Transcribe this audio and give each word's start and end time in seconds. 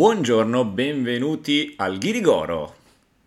Buongiorno, 0.00 0.64
benvenuti 0.64 1.74
al 1.76 1.98
Ghirigoro, 1.98 2.74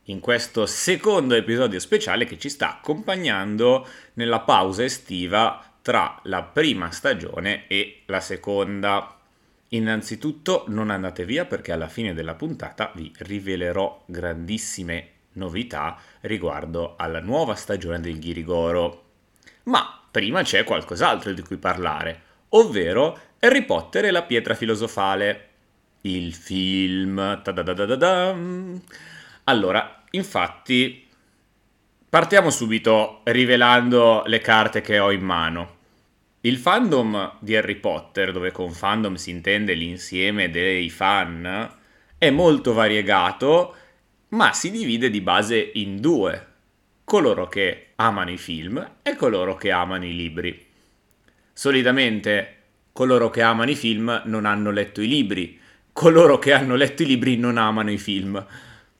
in 0.06 0.20
questo 0.20 0.66
secondo 0.66 1.36
episodio 1.36 1.80
speciale 1.80 2.26
che 2.26 2.40
ci 2.40 2.50
sta 2.50 2.78
accompagnando 2.78 3.88
nella 4.14 4.40
pausa 4.40 4.84
estiva 4.84 5.64
tra 5.84 6.20
la 6.24 6.42
prima 6.42 6.90
stagione 6.90 7.68
e 7.68 8.02
la 8.08 8.20
seconda. 8.20 9.20
Innanzitutto 9.68 10.64
non 10.70 10.90
andate 10.90 11.26
via 11.26 11.46
perché 11.46 11.72
alla 11.72 11.88
fine 11.88 12.16
della 12.16 12.34
puntata 12.34 12.92
vi 12.96 13.12
rivelerò 13.20 14.02
grandissime 14.08 15.10
novità 15.34 15.96
riguardo 16.22 16.96
alla 16.98 17.20
nuova 17.20 17.54
stagione 17.54 18.00
del 18.00 18.18
Ghirigoro. 18.18 19.04
Ma 19.66 20.02
prima 20.10 20.42
c'è 20.42 20.64
qualcos'altro 20.64 21.34
di 21.34 21.44
cui 21.44 21.58
parlare, 21.58 22.22
ovvero 22.50 23.20
Harry 23.42 23.64
Potter 23.64 24.06
e 24.06 24.12
la 24.12 24.24
pietra 24.24 24.56
filosofale 24.56 25.50
il 26.06 26.34
film. 26.34 27.42
Allora, 29.46 30.04
infatti, 30.12 31.08
partiamo 32.10 32.50
subito 32.50 33.22
rivelando 33.26 34.24
le 34.26 34.40
carte 34.40 34.82
che 34.82 35.00
ho 35.00 35.12
in 35.12 35.22
mano. 35.22 35.82
Il 36.42 36.58
fandom 36.58 37.38
di 37.40 37.56
Harry 37.56 37.76
Potter, 37.76 38.32
dove 38.34 38.52
con 38.52 38.72
fandom 38.72 39.16
si 39.16 39.30
intende 39.30 39.74
l'insieme 39.74 40.50
dei 40.50 40.90
fan, 40.90 41.72
è 42.18 42.30
molto 42.30 42.74
variegato, 42.74 43.76
ma 44.30 44.52
si 44.52 44.72
divide 44.72 45.10
di 45.10 45.22
base 45.22 45.72
in 45.76 46.02
due. 46.02 46.48
Coloro 47.06 47.48
che 47.48 47.92
amano 47.96 48.32
i 48.32 48.38
film 48.38 48.96
e 49.02 49.16
coloro 49.16 49.56
che 49.56 49.72
amano 49.72 50.06
i 50.06 50.16
libri. 50.16 50.66
Solitamente 51.54 52.58
coloro 52.92 53.30
che 53.30 53.42
amano 53.42 53.72
i 53.72 53.76
film 53.76 54.22
non 54.26 54.46
hanno 54.46 54.72
letto 54.72 55.02
i 55.02 55.08
libri, 55.08 55.62
coloro 55.94 56.40
che 56.40 56.52
hanno 56.52 56.76
letto 56.76 57.04
i 57.04 57.06
libri 57.06 57.38
non 57.38 57.58
amano 57.58 57.92
i 57.92 57.98
film. 57.98 58.44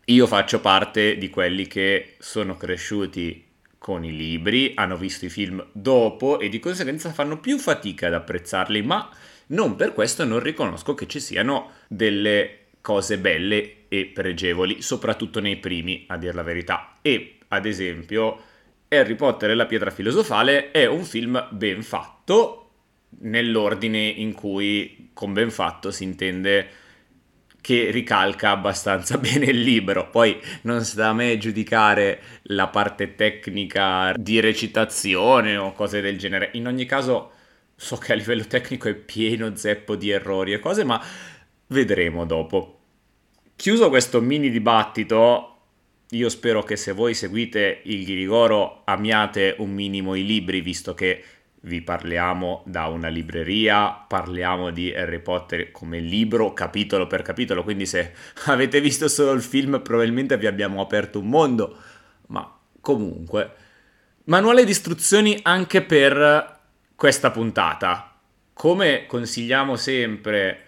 Io 0.06 0.28
faccio 0.28 0.62
parte 0.62 1.18
di 1.18 1.30
quelli 1.30 1.68
che 1.68 2.16
sono 2.20 2.56
cresciuti 2.56 3.46
con 3.78 4.06
i 4.06 4.16
libri, 4.16 4.74
hanno 4.76 4.96
visto 4.96 5.26
i 5.26 5.30
film 5.30 5.66
dopo 5.74 6.40
e 6.40 6.48
di 6.48 6.60
conseguenza 6.60 7.12
fanno 7.12 7.40
più 7.40 7.58
fatica 7.58 8.08
ad 8.08 8.14
apprezzarli, 8.14 8.82
ma 8.84 9.10
non 9.48 9.76
per 9.76 9.94
questo 9.94 10.24
non 10.24 10.40
riconosco 10.40 10.94
che 10.94 11.08
ci 11.08 11.20
siano 11.20 11.72
delle 11.88 12.60
cose 12.80 13.18
belle 13.18 13.88
e 13.90 14.06
pregevoli, 14.06 14.82
soprattutto 14.82 15.40
nei 15.40 15.58
primi, 15.58 16.06
a 16.08 16.18
dir 16.18 16.36
la 16.36 16.44
verità. 16.44 16.98
E, 17.02 17.40
ad 17.50 17.66
esempio, 17.66 18.40
Harry 18.88 19.16
Potter 19.16 19.50
e 19.50 19.56
la 19.56 19.66
pietra 19.66 19.90
filosofale 19.90 20.72
è 20.72 20.86
un 20.86 21.04
film 21.04 21.48
ben 21.52 21.82
fatto, 21.82 22.70
nell'ordine 23.20 24.00
in 24.00 24.34
cui 24.34 25.10
con 25.14 25.34
ben 25.34 25.52
fatto 25.52 25.92
si 25.92 26.04
intende 26.04 26.82
che 27.64 27.92
ricalca 27.92 28.50
abbastanza 28.50 29.18
bene 29.20 29.46
il 29.46 29.62
libro. 29.62 30.10
Poi 30.10 30.38
non 30.64 30.84
sta 30.84 31.08
a 31.08 31.14
me 31.14 31.38
giudicare 31.38 32.22
la 32.48 32.68
parte 32.68 33.16
tecnica 33.16 34.14
di 34.18 34.42
recitazione 34.42 35.56
o 35.56 35.72
cose 35.72 36.02
del 36.02 36.18
genere. 36.18 36.50
In 36.56 36.68
ogni 36.68 36.84
caso, 36.84 37.32
so 37.74 37.96
che 37.96 38.12
a 38.12 38.16
livello 38.16 38.44
tecnico 38.44 38.90
è 38.90 38.94
pieno 38.94 39.56
zeppo 39.56 39.96
di 39.96 40.10
errori 40.10 40.52
e 40.52 40.60
cose, 40.60 40.84
ma 40.84 41.02
vedremo 41.68 42.26
dopo. 42.26 42.80
Chiuso 43.56 43.88
questo 43.88 44.20
mini 44.20 44.50
dibattito, 44.50 45.60
io 46.10 46.28
spero 46.28 46.64
che 46.64 46.76
se 46.76 46.92
voi 46.92 47.14
seguite 47.14 47.80
il 47.84 48.04
Ghirigoro 48.04 48.82
amiate 48.84 49.56
un 49.60 49.72
minimo 49.72 50.16
i 50.16 50.26
libri, 50.26 50.60
visto 50.60 50.94
che 50.94 51.24
vi 51.66 51.82
parliamo 51.82 52.64
da 52.66 52.88
una 52.88 53.08
libreria, 53.08 53.92
parliamo 53.92 54.70
di 54.70 54.94
Harry 54.94 55.20
Potter 55.20 55.72
come 55.72 56.00
libro, 56.00 56.54
capitolo 56.54 57.08
per 57.08 57.22
capitolo, 57.22 57.64
quindi 57.64 57.86
se 57.86 58.14
avete 58.46 58.82
visto 58.82 59.08
solo 59.08 59.32
il 59.32 59.42
film 59.42 59.82
probabilmente 59.82 60.38
vi 60.38 60.48
abbiamo 60.48 60.82
aperto 60.82 61.20
un 61.20 61.28
mondo, 61.28 61.78
ma 62.28 62.60
comunque. 62.82 63.52
Manuale 64.26 64.66
di 64.66 64.72
istruzioni 64.72 65.40
anche 65.42 65.82
per 65.82 66.60
questa 66.96 67.32
puntata. 67.32 68.18
Come 68.54 69.06
consigliamo 69.06 69.76
sempre 69.76 70.60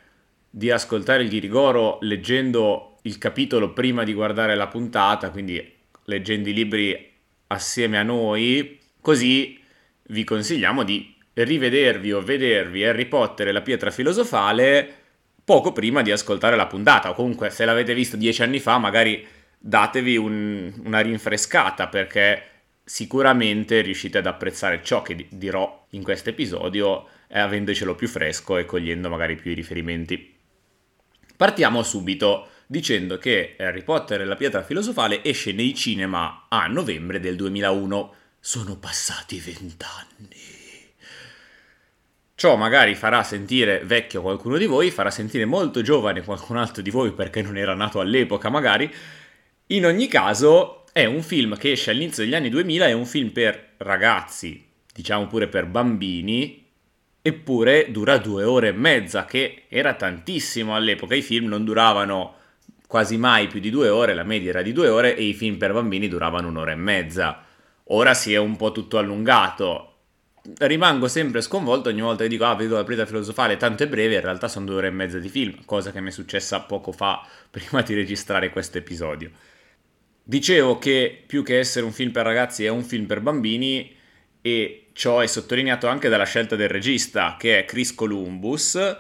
di 0.50 0.72
ascoltare 0.72 1.24
il 1.24 1.30
Ghirigoro 1.30 1.98
leggendo 2.02 2.98
il 3.04 3.18
capitolo 3.18 3.74
prima 3.74 4.04
di 4.04 4.14
guardare 4.14 4.56
la 4.56 4.68
puntata, 4.68 5.30
quindi 5.30 5.74
leggendo 6.06 6.50
i 6.50 6.54
libri 6.54 7.12
assieme 7.48 7.98
a 7.98 8.04
noi, 8.04 8.80
così 9.02 9.62
vi 10.08 10.24
consigliamo 10.24 10.84
di 10.84 11.14
rivedervi 11.34 12.14
o 12.14 12.22
vedervi 12.22 12.84
Harry 12.84 13.06
Potter 13.06 13.48
e 13.48 13.52
la 13.52 13.62
pietra 13.62 13.92
filosofale 13.92 15.04
poco 15.44 15.72
prima 15.72 16.02
di 16.02 16.12
ascoltare 16.12 16.56
la 16.56 16.66
puntata, 16.66 17.10
o 17.10 17.14
comunque 17.14 17.50
se 17.50 17.66
l'avete 17.66 17.94
visto 17.94 18.18
dieci 18.18 18.42
anni 18.42 18.60
fa 18.60 18.78
magari 18.78 19.26
datevi 19.58 20.18
un, 20.18 20.74
una 20.84 21.00
rinfrescata 21.00 21.88
perché 21.88 22.44
sicuramente 22.84 23.82
riuscite 23.82 24.20
ad 24.20 24.28
apprezzare 24.28 24.82
ciò 24.84 25.02
che 25.02 25.28
dirò 25.30 25.88
in 25.92 26.04
questo 26.04 26.30
episodio 26.30 27.08
eh, 27.28 27.40
avendocelo 27.40 27.96
più 27.96 28.08
fresco 28.08 28.58
e 28.58 28.66
cogliendo 28.66 29.10
magari 29.10 29.36
più 29.36 29.52
i 29.52 29.56
riferimenti. 29.56 30.34
Partiamo 31.36 31.84
subito 31.84 32.50
dicendo 32.68 33.18
che 33.18 33.56
Harry 33.60 33.84
Potter 33.84 34.22
e 34.22 34.26
la 34.26 34.36
pietra 34.36 34.64
filosofale 34.64 35.24
esce 35.24 35.52
nei 35.52 35.76
cinema 35.76 36.46
a 36.50 36.68
novembre 36.68 37.20
del 37.20 37.36
2001 37.36 38.14
sono 38.48 38.78
passati 38.78 39.40
vent'anni. 39.40 40.38
Ciò 42.36 42.56
magari 42.56 42.94
farà 42.94 43.24
sentire 43.24 43.80
vecchio 43.84 44.22
qualcuno 44.22 44.58
di 44.58 44.68
voi, 44.68 44.92
farà 44.92 45.10
sentire 45.10 45.46
molto 45.46 45.82
giovane 45.82 46.22
qualcun 46.22 46.58
altro 46.58 46.84
di 46.84 46.92
voi 46.92 47.12
perché 47.14 47.42
non 47.42 47.58
era 47.58 47.74
nato 47.74 48.00
all'epoca 48.00 48.50
magari. 48.50 48.94
In 49.68 49.88
ogni 49.88 50.08
caso 50.08 50.86
è 50.94 51.06
un 51.06 51.24
film 51.24 51.58
che 51.58 51.72
esce 51.72 51.90
all'inizio 51.90 52.24
degli 52.24 52.36
anni 52.36 52.50
2000, 52.50 52.86
è 52.86 52.92
un 52.92 53.08
film 53.08 53.32
per 53.32 53.72
ragazzi, 53.78 54.64
diciamo 54.94 55.26
pure 55.26 55.48
per 55.48 55.66
bambini, 55.66 56.68
eppure 57.24 57.90
dura 57.90 58.20
due 58.20 58.44
ore 58.44 58.68
e 58.68 58.74
mezza, 58.74 59.26
che 59.26 59.64
era 59.70 59.96
tantissimo 59.96 60.76
all'epoca. 60.76 61.16
I 61.16 61.24
film 61.24 61.48
non 61.48 61.66
duravano 61.66 62.36
quasi 62.86 63.18
mai 63.18 63.48
più 63.48 63.60
di 63.60 63.72
due 63.72 63.90
ore, 63.90 64.14
la 64.14 64.24
media 64.24 64.52
era 64.52 64.62
di 64.62 64.72
due 64.72 64.90
ore 64.90 65.16
e 65.16 65.24
i 65.24 65.34
film 65.34 65.58
per 65.58 65.74
bambini 65.74 66.08
duravano 66.08 66.48
un'ora 66.48 66.74
e 66.74 66.76
mezza. 66.76 67.45
Ora 67.90 68.14
si 68.14 68.34
è 68.34 68.38
un 68.38 68.56
po' 68.56 68.72
tutto 68.72 68.98
allungato. 68.98 69.92
Rimango 70.58 71.08
sempre 71.08 71.42
sconvolto 71.42 71.90
ogni 71.90 72.02
volta 72.02 72.24
che 72.24 72.30
dico, 72.30 72.46
ah, 72.46 72.56
vedo 72.56 72.76
la 72.76 72.84
preda 72.84 73.06
filosofale, 73.06 73.58
tanto 73.58 73.84
è 73.84 73.88
breve, 73.88 74.16
in 74.16 74.22
realtà 74.22 74.48
sono 74.48 74.66
due 74.66 74.76
ore 74.76 74.88
e 74.88 74.92
mezza 74.92 75.20
di 75.20 75.30
film, 75.30 75.66
cosa 75.66 75.92
che 75.92 76.02
mi 76.02 76.10
è 76.10 76.12
successa 76.12 76.62
poco 76.62 76.92
fa, 76.92 77.26
prima 77.50 77.82
di 77.82 77.94
registrare 77.94 78.50
questo 78.50 78.78
episodio. 78.78 79.32
Dicevo 80.24 80.80
che 80.80 81.24
più 81.26 81.44
che 81.44 81.60
essere 81.60 81.86
un 81.86 81.92
film 81.92 82.12
per 82.12 82.26
ragazzi 82.26 82.66
è 82.66 82.70
un 82.70 82.84
film 82.84 83.06
per 83.06 83.22
bambini 83.22 83.96
e 84.42 84.88
ciò 84.94 85.20
è 85.20 85.28
sottolineato 85.28 85.88
anche 85.88 86.10
dalla 86.10 86.26
scelta 86.26 86.56
del 86.56 86.70
regista, 86.70 87.36
che 87.38 87.60
è 87.60 87.66
Chris 87.66 87.94
Columbus, 87.94 88.98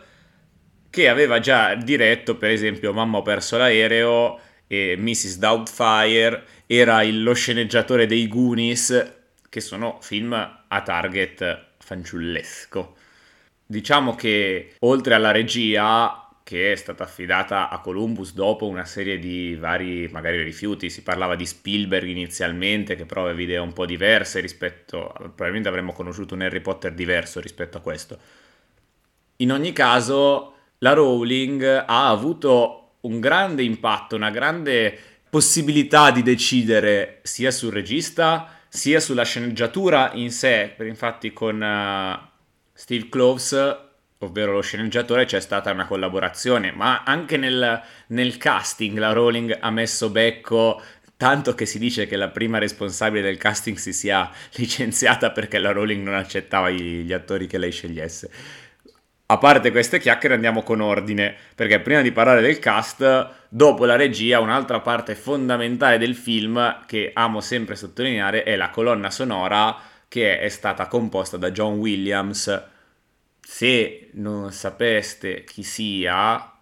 che 0.90 1.09
aveva 1.09 1.40
già 1.40 1.73
diretto 1.75 2.38
per 2.38 2.52
esempio 2.52 2.94
Mamma 2.94 3.17
ho 3.17 3.22
perso 3.22 3.57
l'aereo 3.57 4.40
e 4.67 4.96
Mrs. 4.97 5.38
Doubtfire, 5.38 6.44
era 6.67 7.03
il, 7.03 7.23
lo 7.23 7.33
sceneggiatore 7.33 8.05
dei 8.05 8.27
Goonies, 8.27 9.13
che 9.49 9.61
sono 9.61 9.99
film 10.01 10.33
a 10.33 10.81
target 10.81 11.65
fanciullesco. 11.77 12.95
Diciamo 13.65 14.15
che 14.15 14.73
oltre 14.79 15.13
alla 15.13 15.31
regia, 15.31 16.29
che 16.43 16.72
è 16.72 16.75
stata 16.75 17.03
affidata 17.03 17.69
a 17.69 17.79
Columbus 17.79 18.34
dopo 18.34 18.67
una 18.67 18.85
serie 18.85 19.17
di 19.17 19.55
vari 19.55 20.07
magari 20.11 20.43
rifiuti, 20.43 20.90
si 20.90 21.01
parlava 21.01 21.35
di 21.35 21.45
Spielberg 21.45 22.07
inizialmente, 22.07 22.95
che 22.95 23.05
però 23.05 23.23
aveva 23.23 23.41
idee 23.41 23.57
un 23.57 23.73
po' 23.73 23.85
diverse 23.85 24.40
rispetto, 24.40 25.11
probabilmente 25.17 25.69
avremmo 25.69 25.93
conosciuto 25.93 26.35
un 26.35 26.41
Harry 26.41 26.61
Potter 26.61 26.93
diverso 26.93 27.40
rispetto 27.40 27.78
a 27.78 27.81
questo. 27.81 28.19
In 29.37 29.51
ogni 29.51 29.73
caso, 29.73 30.53
la 30.79 30.93
Rowling 30.93 31.63
ha 31.63 32.09
avuto 32.09 32.97
un 33.01 33.19
grande 33.19 33.63
impatto, 33.63 34.16
una 34.16 34.29
grande 34.29 34.99
possibilità 35.35 36.11
di 36.11 36.23
decidere 36.23 37.20
sia 37.23 37.52
sul 37.52 37.73
regista 37.73 38.58
sia 38.70 39.02
sulla 39.02 39.26
sceneggiatura 39.26 40.11
in 40.14 40.32
sé. 40.32 40.78
Infatti 40.79 41.34
con 41.34 41.59
uh, 41.59 42.26
Steve 42.72 43.09
Cloves, 43.09 43.78
ovvero 44.20 44.53
lo 44.53 44.61
sceneggiatore, 44.61 45.26
c'è 45.26 45.41
stata 45.41 45.72
una 45.72 45.87
collaborazione, 45.87 46.72
ma 46.72 47.03
anche 47.03 47.35
nel, 47.35 47.82
nel 48.08 48.37
casting 48.37 48.97
la 48.97 49.11
Rowling 49.11 49.58
ha 49.59 49.72
messo 49.72 50.09
becco 50.09 50.82
tanto 51.17 51.53
che 51.53 51.66
si 51.66 51.79
dice 51.79 52.08
che 52.08 52.16
la 52.16 52.29
prima 52.29 52.58
responsabile 52.58 53.22
del 53.22 53.38
casting 53.38 53.76
si 53.76 53.91
sia 53.91 54.31
licenziata 54.55 55.31
perché 55.31 55.58
la 55.58 55.73
Rowling 55.73 56.02
non 56.02 56.16
accettava 56.16 56.70
gli, 56.70 57.02
gli 57.02 57.11
attori 57.11 57.46
che 57.46 57.58
lei 57.58 57.73
scegliesse 57.73 58.29
a 59.27 59.37
parte 59.39 59.72
queste 59.72 59.99
chiacchiere 59.99 60.35
andiamo 60.35 60.61
con 60.61 60.81
ordine, 60.81 61.35
perché 61.55 61.79
prima 61.79 62.01
di 62.01 62.11
parlare 62.11 62.41
del 62.41 62.59
cast, 62.59 63.29
dopo 63.49 63.85
la 63.85 63.95
regia, 63.95 64.39
un'altra 64.39 64.81
parte 64.81 65.16
fondamentale 65.16 65.97
del 65.97 66.16
film 66.16 66.85
che 66.85 67.09
amo 67.13 67.41
sempre 67.41 67.75
sottolineare 67.75 68.43
è 68.43 68.55
la 68.55 68.69
colonna 68.69 69.09
sonora 69.09 69.75
che 70.07 70.39
è 70.39 70.49
stata 70.49 70.87
composta 70.87 71.37
da 71.37 71.49
John 71.49 71.77
Williams. 71.77 72.63
Se 73.41 74.09
non 74.13 74.51
sapeste 74.51 75.43
chi 75.43 75.63
sia, 75.63 76.53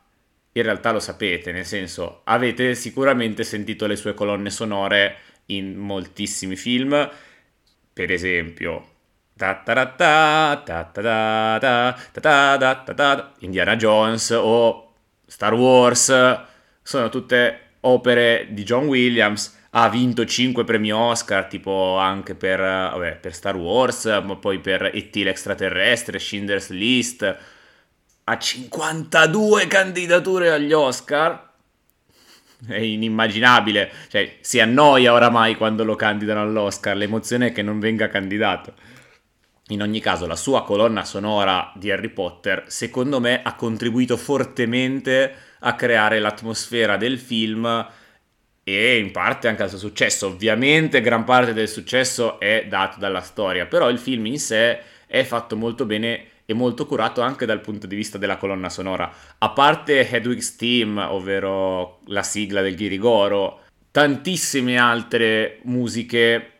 in 0.53 0.63
realtà 0.63 0.93
lo 0.93 1.01
sapete, 1.01 1.51
nel 1.51 1.65
senso 1.65 2.21
avete 2.23 2.75
sicuramente 2.75 3.43
sentito 3.43 3.87
le 3.87 3.97
sue 3.97 4.13
colonne 4.13 4.49
sonore 4.49 5.17
in 5.47 5.75
moltissimi 5.75 6.55
film, 6.55 7.09
per 7.91 8.09
esempio 8.09 8.92
Indiana 13.39 13.75
Jones 13.75 14.29
o 14.31 14.93
Star 15.25 15.53
Wars, 15.53 16.39
sono 16.81 17.09
tutte 17.09 17.59
opere 17.81 18.47
di 18.51 18.63
John 18.63 18.85
Williams, 18.85 19.61
ha 19.71 19.89
vinto 19.89 20.23
5 20.25 20.63
premi 20.63 20.91
Oscar, 20.91 21.47
tipo 21.47 21.97
anche 21.97 22.35
per, 22.35 22.59
vabbè, 22.59 23.15
per 23.15 23.33
Star 23.33 23.55
Wars, 23.55 24.05
ma 24.23 24.35
poi 24.35 24.59
per 24.59 24.91
E.T. 24.93 25.15
l'extraterrestre, 25.15 26.19
Schindler's 26.19 26.69
List, 26.69 27.37
ha 28.25 28.37
52 28.37 29.67
candidature 29.67 30.51
agli 30.51 30.71
Oscar. 30.73 31.51
È 32.65 32.77
inimmaginabile, 32.77 33.91
cioè 34.09 34.37
si 34.39 34.59
annoia 34.59 35.11
oramai 35.11 35.55
quando 35.55 35.83
lo 35.83 35.95
candidano 35.95 36.41
all'Oscar, 36.41 36.95
l'emozione 36.95 37.47
è 37.47 37.51
che 37.51 37.61
non 37.61 37.79
venga 37.79 38.07
candidato. 38.07 38.73
In 39.67 39.81
ogni 39.81 40.01
caso, 40.01 40.27
la 40.27 40.35
sua 40.35 40.63
colonna 40.63 41.05
sonora 41.05 41.71
di 41.75 41.89
Harry 41.89 42.09
Potter, 42.09 42.65
secondo 42.67 43.21
me, 43.21 43.41
ha 43.41 43.55
contribuito 43.55 44.17
fortemente 44.17 45.33
a 45.59 45.75
creare 45.75 46.19
l'atmosfera 46.19 46.97
del 46.97 47.17
film 47.17 47.87
e 48.61 48.97
in 48.97 49.11
parte 49.11 49.47
anche 49.47 49.63
al 49.63 49.69
suo 49.69 49.77
successo. 49.77 50.27
Ovviamente 50.27 50.99
gran 50.99 51.23
parte 51.23 51.53
del 51.53 51.69
successo 51.69 52.39
è 52.41 52.65
dato 52.67 52.99
dalla 52.99 53.21
storia, 53.21 53.65
però 53.65 53.89
il 53.89 53.99
film 53.99 54.25
in 54.25 54.39
sé 54.39 54.79
è 55.07 55.23
fatto 55.23 55.55
molto 55.55 55.85
bene 55.85 56.27
e 56.45 56.53
molto 56.53 56.85
curato 56.85 57.21
anche 57.21 57.45
dal 57.45 57.61
punto 57.61 57.87
di 57.87 57.95
vista 57.95 58.17
della 58.17 58.35
colonna 58.35 58.67
sonora. 58.67 59.09
A 59.37 59.49
parte 59.51 60.09
Hedwig's 60.09 60.57
Team, 60.57 60.97
ovvero 60.97 62.01
la 62.07 62.23
sigla 62.23 62.61
del 62.61 62.75
Ghirigoro, 62.75 63.61
tantissime 63.91 64.77
altre 64.77 65.59
musiche 65.63 66.52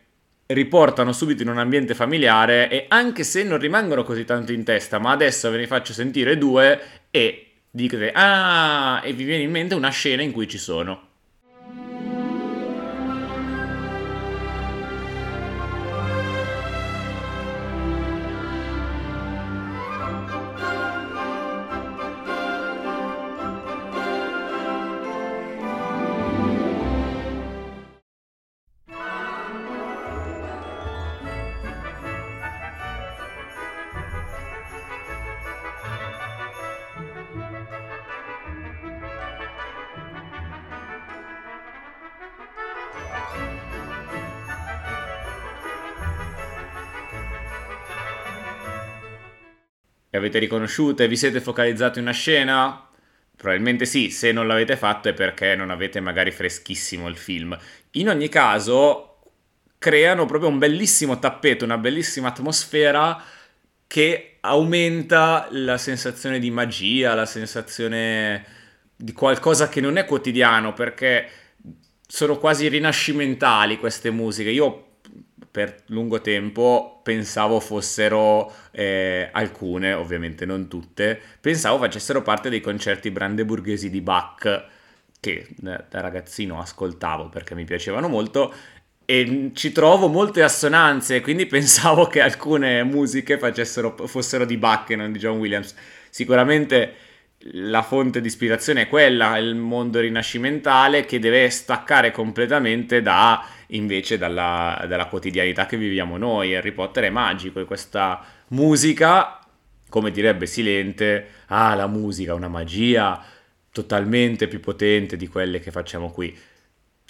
riportano 0.46 1.12
subito 1.12 1.42
in 1.42 1.48
un 1.48 1.58
ambiente 1.58 1.94
familiare 1.94 2.68
e 2.68 2.86
anche 2.88 3.24
se 3.24 3.42
non 3.42 3.58
rimangono 3.58 4.04
così 4.04 4.24
tanto 4.24 4.52
in 4.52 4.64
testa, 4.64 4.98
ma 4.98 5.10
adesso 5.10 5.50
ve 5.50 5.58
ne 5.58 5.66
faccio 5.66 5.92
sentire 5.92 6.36
due 6.36 6.80
e 7.10 7.52
dite 7.70 8.12
ah 8.12 9.00
e 9.02 9.12
vi 9.12 9.24
viene 9.24 9.42
in 9.42 9.50
mente 9.50 9.74
una 9.74 9.90
scena 9.90 10.22
in 10.22 10.32
cui 10.32 10.46
ci 10.46 10.58
sono. 10.58 11.13
Le 50.14 50.20
avete 50.20 50.38
riconosciute? 50.38 51.08
Vi 51.08 51.16
siete 51.16 51.40
focalizzati 51.40 51.98
in 51.98 52.04
una 52.04 52.14
scena? 52.14 52.88
Probabilmente 53.36 53.84
sì, 53.84 54.10
se 54.10 54.30
non 54.30 54.46
l'avete 54.46 54.76
fatto 54.76 55.08
è 55.08 55.12
perché 55.12 55.56
non 55.56 55.70
avete 55.70 55.98
magari 55.98 56.30
freschissimo 56.30 57.08
il 57.08 57.16
film. 57.16 57.58
In 57.94 58.08
ogni 58.08 58.28
caso, 58.28 59.18
creano 59.76 60.24
proprio 60.24 60.50
un 60.50 60.58
bellissimo 60.58 61.18
tappeto, 61.18 61.64
una 61.64 61.78
bellissima 61.78 62.28
atmosfera 62.28 63.20
che 63.88 64.36
aumenta 64.42 65.48
la 65.50 65.78
sensazione 65.78 66.38
di 66.38 66.52
magia, 66.52 67.14
la 67.14 67.26
sensazione 67.26 68.44
di 68.94 69.12
qualcosa 69.12 69.68
che 69.68 69.80
non 69.80 69.96
è 69.96 70.04
quotidiano, 70.04 70.72
perché 70.74 71.28
sono 72.06 72.38
quasi 72.38 72.68
rinascimentali 72.68 73.78
queste 73.78 74.10
musiche. 74.10 74.50
Io 74.50 74.93
per 75.54 75.82
lungo 75.86 76.20
tempo 76.20 76.98
pensavo 77.04 77.60
fossero 77.60 78.52
eh, 78.72 79.28
alcune, 79.30 79.92
ovviamente 79.92 80.44
non 80.44 80.66
tutte, 80.66 81.16
pensavo 81.40 81.78
facessero 81.78 82.22
parte 82.22 82.50
dei 82.50 82.60
concerti 82.60 83.12
brandeburghesi 83.12 83.88
di 83.88 84.00
Bach 84.00 84.66
che 85.20 85.46
da 85.60 85.84
ragazzino 85.92 86.58
ascoltavo 86.58 87.28
perché 87.28 87.54
mi 87.54 87.64
piacevano 87.64 88.08
molto 88.08 88.52
e 89.04 89.52
ci 89.54 89.70
trovo 89.70 90.08
molte 90.08 90.42
assonanze, 90.42 91.20
quindi 91.20 91.46
pensavo 91.46 92.08
che 92.08 92.20
alcune 92.20 92.82
musiche 92.82 93.38
fossero 93.38 94.44
di 94.44 94.56
Bach 94.56 94.90
e 94.90 94.96
non 94.96 95.12
di 95.12 95.20
John 95.20 95.38
Williams. 95.38 95.72
Sicuramente 96.10 96.94
la 97.52 97.82
fonte 97.82 98.20
di 98.20 98.26
ispirazione 98.26 98.82
è 98.82 98.88
quella, 98.88 99.36
il 99.36 99.54
mondo 99.54 100.00
rinascimentale 100.00 101.04
che 101.04 101.18
deve 101.18 101.50
staccare 101.50 102.10
completamente 102.10 103.02
da 103.02 103.44
invece 103.68 104.16
dalla, 104.16 104.84
dalla, 104.88 105.06
quotidianità 105.06 105.66
che 105.66 105.76
viviamo 105.76 106.16
noi. 106.16 106.54
Harry 106.54 106.72
Potter 106.72 107.04
è 107.04 107.10
magico 107.10 107.60
e 107.60 107.64
questa 107.64 108.24
musica, 108.48 109.38
come 109.88 110.10
direbbe 110.10 110.46
Silente, 110.46 111.26
ah, 111.46 111.74
la 111.74 111.86
musica, 111.86 112.34
una 112.34 112.48
magia 112.48 113.22
totalmente 113.70 114.48
più 114.48 114.60
potente 114.60 115.16
di 115.16 115.26
quelle 115.26 115.60
che 115.60 115.70
facciamo 115.70 116.10
qui. 116.10 116.36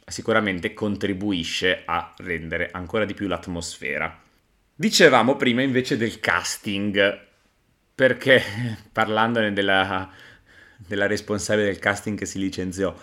Sicuramente 0.06 0.74
contribuisce 0.74 1.82
a 1.84 2.12
rendere 2.18 2.70
ancora 2.72 3.04
di 3.04 3.14
più 3.14 3.28
l'atmosfera. 3.28 4.20
Dicevamo 4.74 5.36
prima 5.36 5.62
invece 5.62 5.96
del 5.96 6.18
casting, 6.18 7.32
perché 7.94 8.42
parlandone 8.92 9.52
della, 9.52 10.10
della 10.76 11.06
responsabile 11.06 11.66
del 11.66 11.78
casting 11.78 12.18
che 12.18 12.26
si 12.26 12.38
licenziò, 12.38 12.94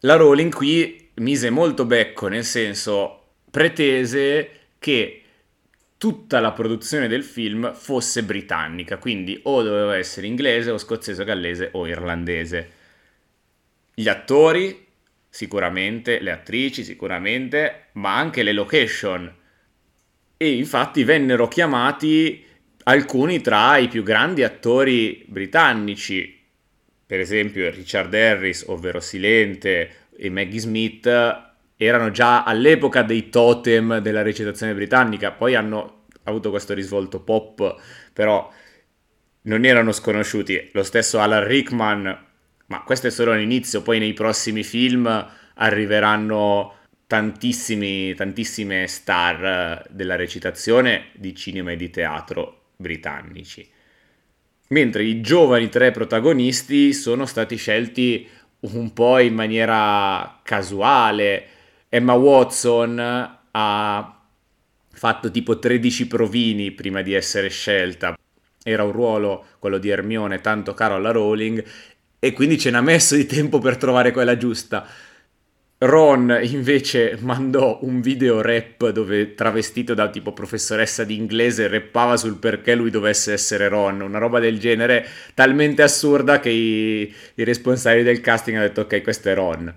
la 0.00 0.16
Rowling 0.16 0.52
qui 0.52 1.10
mise 1.14 1.50
molto 1.50 1.84
becco, 1.84 2.28
nel 2.28 2.44
senso 2.44 3.18
pretese 3.50 4.50
che 4.78 5.22
tutta 5.96 6.40
la 6.40 6.50
produzione 6.50 7.06
del 7.06 7.22
film 7.22 7.72
fosse 7.74 8.24
britannica, 8.24 8.98
quindi 8.98 9.38
o 9.44 9.62
doveva 9.62 9.96
essere 9.96 10.26
inglese 10.26 10.70
o 10.70 10.78
scozzese 10.78 11.22
o 11.22 11.24
gallese 11.24 11.68
o 11.72 11.86
irlandese. 11.86 12.70
Gli 13.94 14.08
attori 14.08 14.86
sicuramente, 15.28 16.20
le 16.20 16.30
attrici 16.30 16.84
sicuramente, 16.84 17.86
ma 17.92 18.16
anche 18.16 18.42
le 18.42 18.52
location. 18.52 19.32
E 20.36 20.52
infatti 20.52 21.04
vennero 21.04 21.46
chiamati 21.48 22.44
alcuni 22.84 23.40
tra 23.40 23.76
i 23.76 23.88
più 23.88 24.02
grandi 24.02 24.42
attori 24.42 25.24
britannici, 25.26 26.40
per 27.06 27.20
esempio 27.20 27.70
Richard 27.70 28.12
Harris, 28.14 28.64
ovvero 28.68 29.00
Silente, 29.00 30.08
e 30.16 30.30
Maggie 30.30 30.58
Smith 30.58 31.06
erano 31.76 32.10
già 32.10 32.44
all'epoca 32.44 33.02
dei 33.02 33.28
totem 33.28 33.98
della 33.98 34.22
recitazione 34.22 34.74
britannica, 34.74 35.32
poi 35.32 35.54
hanno 35.54 36.04
avuto 36.24 36.50
questo 36.50 36.74
risvolto 36.74 37.20
pop, 37.20 37.76
però 38.12 38.50
non 39.42 39.64
erano 39.64 39.92
sconosciuti. 39.92 40.70
Lo 40.72 40.84
stesso 40.84 41.18
Alan 41.18 41.44
Rickman, 41.44 42.26
ma 42.66 42.82
questo 42.82 43.08
è 43.08 43.10
solo 43.10 43.32
l'inizio, 43.34 43.82
poi 43.82 43.98
nei 43.98 44.12
prossimi 44.12 44.62
film 44.62 45.30
arriveranno 45.54 46.76
tantissime 47.06 48.86
star 48.86 49.84
della 49.90 50.16
recitazione 50.16 51.08
di 51.14 51.34
cinema 51.34 51.72
e 51.72 51.76
di 51.76 51.90
teatro 51.90 52.61
britannici. 52.82 53.66
Mentre 54.68 55.04
i 55.04 55.22
giovani 55.22 55.70
tre 55.70 55.90
protagonisti 55.90 56.92
sono 56.92 57.24
stati 57.24 57.56
scelti 57.56 58.28
un 58.60 58.92
po' 58.92 59.18
in 59.18 59.34
maniera 59.34 60.40
casuale. 60.42 61.46
Emma 61.88 62.12
Watson 62.12 62.98
ha 63.50 64.20
fatto 64.90 65.30
tipo 65.30 65.58
13 65.58 66.06
provini 66.06 66.70
prima 66.72 67.00
di 67.02 67.14
essere 67.14 67.48
scelta. 67.48 68.14
Era 68.62 68.84
un 68.84 68.92
ruolo, 68.92 69.46
quello 69.58 69.78
di 69.78 69.88
Hermione, 69.88 70.40
tanto 70.40 70.74
caro 70.74 70.94
alla 70.94 71.10
Rowling 71.10 71.64
e 72.18 72.32
quindi 72.32 72.56
ce 72.58 72.70
n'ha 72.70 72.80
messo 72.80 73.16
di 73.16 73.26
tempo 73.26 73.58
per 73.58 73.76
trovare 73.76 74.12
quella 74.12 74.36
giusta. 74.36 74.86
Ron 75.84 76.38
invece 76.42 77.18
mandò 77.20 77.80
un 77.82 78.00
video 78.00 78.40
rap 78.40 78.90
dove 78.90 79.34
travestito 79.34 79.94
da 79.94 80.10
tipo 80.10 80.32
professoressa 80.32 81.02
di 81.02 81.16
inglese 81.16 81.66
rappava 81.66 82.16
sul 82.16 82.36
perché 82.36 82.76
lui 82.76 82.90
dovesse 82.90 83.32
essere 83.32 83.66
Ron, 83.66 84.00
una 84.00 84.18
roba 84.18 84.38
del 84.38 84.60
genere 84.60 85.04
talmente 85.34 85.82
assurda 85.82 86.38
che 86.38 86.50
i, 86.50 87.12
i 87.34 87.42
responsabili 87.42 88.04
del 88.04 88.20
casting 88.20 88.56
hanno 88.56 88.68
detto 88.68 88.82
ok 88.82 89.02
questo 89.02 89.30
è 89.30 89.34
Ron, 89.34 89.74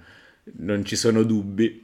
non 0.58 0.86
ci 0.86 0.96
sono 0.96 1.24
dubbi. 1.24 1.84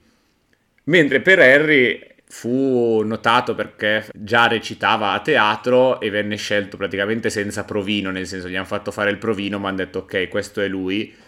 Mentre 0.84 1.22
per 1.22 1.40
Harry 1.40 2.00
fu 2.28 3.02
notato 3.04 3.56
perché 3.56 4.06
già 4.14 4.46
recitava 4.46 5.14
a 5.14 5.20
teatro 5.22 6.00
e 6.00 6.12
venne 6.12 6.36
scelto 6.36 6.78
praticamente 6.78 7.32
senza 7.32 7.64
provino, 7.64 8.12
nel 8.12 8.28
senso 8.28 8.50
gli 8.50 8.56
hanno 8.56 8.66
fatto 8.66 8.92
fare 8.92 9.10
il 9.10 9.18
provino 9.18 9.58
ma 9.58 9.70
hanno 9.70 9.78
detto 9.78 10.00
ok 10.00 10.28
questo 10.28 10.62
è 10.62 10.68
lui 10.68 11.21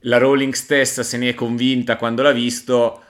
la 0.00 0.18
Rowling 0.18 0.52
stessa 0.52 1.02
se 1.02 1.16
ne 1.18 1.30
è 1.30 1.34
convinta 1.34 1.96
quando 1.96 2.22
l'ha 2.22 2.32
visto, 2.32 3.02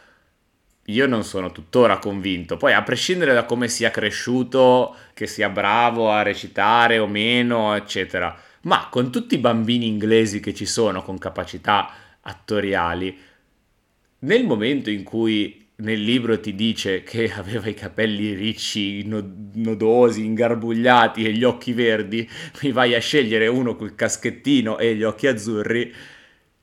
io 0.87 1.07
non 1.07 1.23
sono 1.23 1.53
tuttora 1.53 1.99
convinto. 1.99 2.57
Poi, 2.57 2.73
a 2.73 2.83
prescindere 2.83 3.33
da 3.33 3.45
come 3.45 3.69
sia 3.69 3.91
cresciuto, 3.91 4.97
che 5.15 5.27
sia 5.27 5.49
bravo 5.49 6.11
a 6.11 6.23
recitare 6.23 6.99
o 6.99 7.07
meno, 7.07 7.75
eccetera, 7.75 8.37
ma 8.63 8.89
con 8.91 9.13
tutti 9.13 9.35
i 9.35 9.39
bambini 9.39 9.87
inglesi 9.87 10.41
che 10.41 10.55
ci 10.55 10.67
sono 10.67 11.03
con 11.03 11.19
capacità 11.19 11.91
attoriali, 12.21 13.17
nel 14.21 14.45
momento 14.45 14.91
in 14.91 15.03
cui 15.03 15.69
nel 15.77 16.03
libro 16.03 16.39
ti 16.41 16.55
dice 16.55 17.03
che 17.03 17.31
aveva 17.33 17.69
i 17.69 17.75
capelli 17.75 18.35
ricci, 18.35 19.07
nodosi, 19.07 20.25
ingarbugliati 20.25 21.25
e 21.25 21.33
gli 21.33 21.45
occhi 21.45 21.73
verdi, 21.73 22.29
mi 22.63 22.73
vai 22.73 22.95
a 22.95 23.01
scegliere 23.01 23.47
uno 23.47 23.77
col 23.77 23.95
caschettino 23.95 24.79
e 24.79 24.95
gli 24.95 25.05
occhi 25.05 25.27
azzurri 25.27 25.95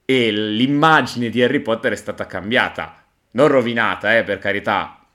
e 0.09 0.31
l'immagine 0.31 1.29
di 1.29 1.43
Harry 1.43 1.59
Potter 1.59 1.91
è 1.91 1.97
stata 1.97 2.25
cambiata 2.25 3.03
non 3.31 3.49
rovinata, 3.49 4.17
eh, 4.17 4.23
per 4.23 4.39
carità, 4.39 5.05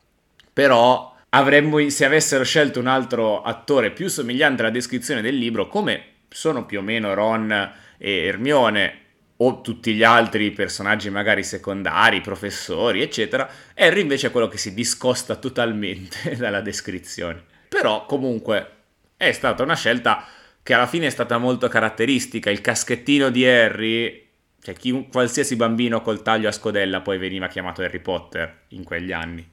però 0.52 1.16
avremmo, 1.30 1.88
se 1.88 2.04
avessero 2.04 2.44
scelto 2.44 2.78
un 2.78 2.88
altro 2.88 3.40
attore 3.40 3.90
più 3.90 4.08
somigliante 4.08 4.60
alla 4.60 4.70
descrizione 4.70 5.22
del 5.22 5.36
libro, 5.36 5.66
come 5.66 6.04
sono 6.28 6.66
più 6.66 6.80
o 6.80 6.82
meno 6.82 7.14
Ron 7.14 7.50
e 7.96 8.26
Hermione, 8.26 8.98
o 9.38 9.62
tutti 9.62 9.94
gli 9.94 10.04
altri 10.04 10.50
personaggi 10.52 11.08
magari 11.08 11.42
secondari, 11.42 12.20
professori, 12.20 13.00
eccetera, 13.00 13.48
Harry 13.74 14.02
invece 14.02 14.26
è 14.26 14.30
quello 14.30 14.46
che 14.46 14.58
si 14.58 14.74
discosta 14.74 15.36
totalmente 15.36 16.36
dalla 16.38 16.60
descrizione. 16.60 17.42
Però 17.66 18.04
comunque 18.04 18.70
è 19.16 19.32
stata 19.32 19.62
una 19.62 19.74
scelta 19.74 20.26
che 20.62 20.74
alla 20.74 20.86
fine 20.86 21.06
è 21.06 21.10
stata 21.10 21.38
molto 21.38 21.66
caratteristica. 21.66 22.50
Il 22.50 22.60
caschettino 22.60 23.30
di 23.30 23.44
Harry 23.46 24.21
cioè, 24.62 24.74
chi, 24.74 25.08
qualsiasi 25.10 25.56
bambino 25.56 26.02
col 26.02 26.22
taglio 26.22 26.48
a 26.48 26.52
scodella 26.52 27.00
poi 27.00 27.18
veniva 27.18 27.48
chiamato 27.48 27.82
Harry 27.82 27.98
Potter 27.98 28.60
in 28.68 28.84
quegli 28.84 29.10
anni. 29.10 29.44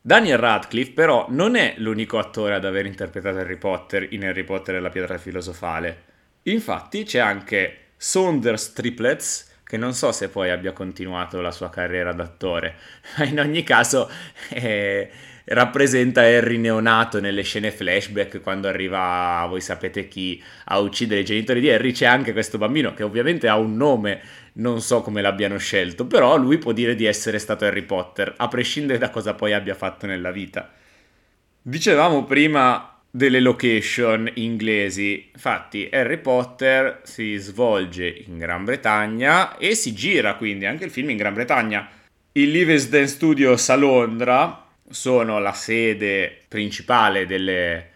Daniel 0.00 0.36
Radcliffe 0.36 0.92
però 0.92 1.26
non 1.30 1.56
è 1.56 1.74
l'unico 1.78 2.18
attore 2.18 2.54
ad 2.54 2.66
aver 2.66 2.84
interpretato 2.84 3.38
Harry 3.38 3.56
Potter 3.56 4.12
in 4.12 4.24
Harry 4.24 4.44
Potter 4.44 4.74
e 4.74 4.80
la 4.80 4.90
pietra 4.90 5.16
filosofale. 5.16 6.04
Infatti 6.42 7.04
c'è 7.04 7.18
anche 7.18 7.92
Saunders 7.96 8.74
Triplets, 8.74 9.56
che 9.64 9.78
non 9.78 9.94
so 9.94 10.12
se 10.12 10.28
poi 10.28 10.50
abbia 10.50 10.72
continuato 10.72 11.40
la 11.40 11.50
sua 11.50 11.70
carriera 11.70 12.12
d'attore, 12.12 12.76
ma 13.16 13.24
in 13.24 13.40
ogni 13.40 13.62
caso 13.62 14.10
è, 14.50 15.10
rappresenta 15.48 16.22
Harry 16.22 16.58
neonato 16.58 17.20
nelle 17.20 17.42
scene 17.42 17.70
flashback 17.70 18.40
quando 18.40 18.68
arriva, 18.68 19.46
voi 19.48 19.60
sapete 19.60 20.08
chi, 20.08 20.42
a 20.66 20.78
uccidere 20.78 21.20
i 21.20 21.24
genitori 21.24 21.60
di 21.60 21.70
Harry. 21.70 21.92
C'è 21.92 22.06
anche 22.06 22.32
questo 22.32 22.58
bambino 22.58 22.92
che 22.94 23.02
ovviamente 23.02 23.48
ha 23.48 23.56
un 23.56 23.76
nome, 23.76 24.20
non 24.54 24.80
so 24.80 25.00
come 25.00 25.22
l'abbiano 25.22 25.56
scelto, 25.58 26.06
però 26.06 26.36
lui 26.36 26.58
può 26.58 26.72
dire 26.72 26.94
di 26.94 27.04
essere 27.06 27.38
stato 27.38 27.64
Harry 27.64 27.82
Potter, 27.82 28.34
a 28.36 28.48
prescindere 28.48 28.98
da 28.98 29.10
cosa 29.10 29.34
poi 29.34 29.52
abbia 29.52 29.74
fatto 29.74 30.06
nella 30.06 30.30
vita. 30.30 30.70
Dicevamo 31.62 32.24
prima 32.24 32.92
delle 33.10 33.40
location 33.40 34.30
inglesi. 34.34 35.30
Infatti, 35.32 35.88
Harry 35.90 36.18
Potter 36.18 37.00
si 37.04 37.36
svolge 37.36 38.06
in 38.26 38.36
Gran 38.36 38.64
Bretagna 38.64 39.56
e 39.56 39.74
si 39.74 39.94
gira 39.94 40.34
quindi 40.34 40.66
anche 40.66 40.84
il 40.84 40.90
film 40.90 41.10
in 41.10 41.16
Gran 41.16 41.34
Bretagna. 41.34 41.88
Il 42.32 42.50
Livingston 42.50 43.08
Studios 43.08 43.68
a 43.70 43.76
Londra 43.76 44.66
sono 44.90 45.38
la 45.38 45.52
sede 45.52 46.38
principale 46.48 47.26
delle, 47.26 47.90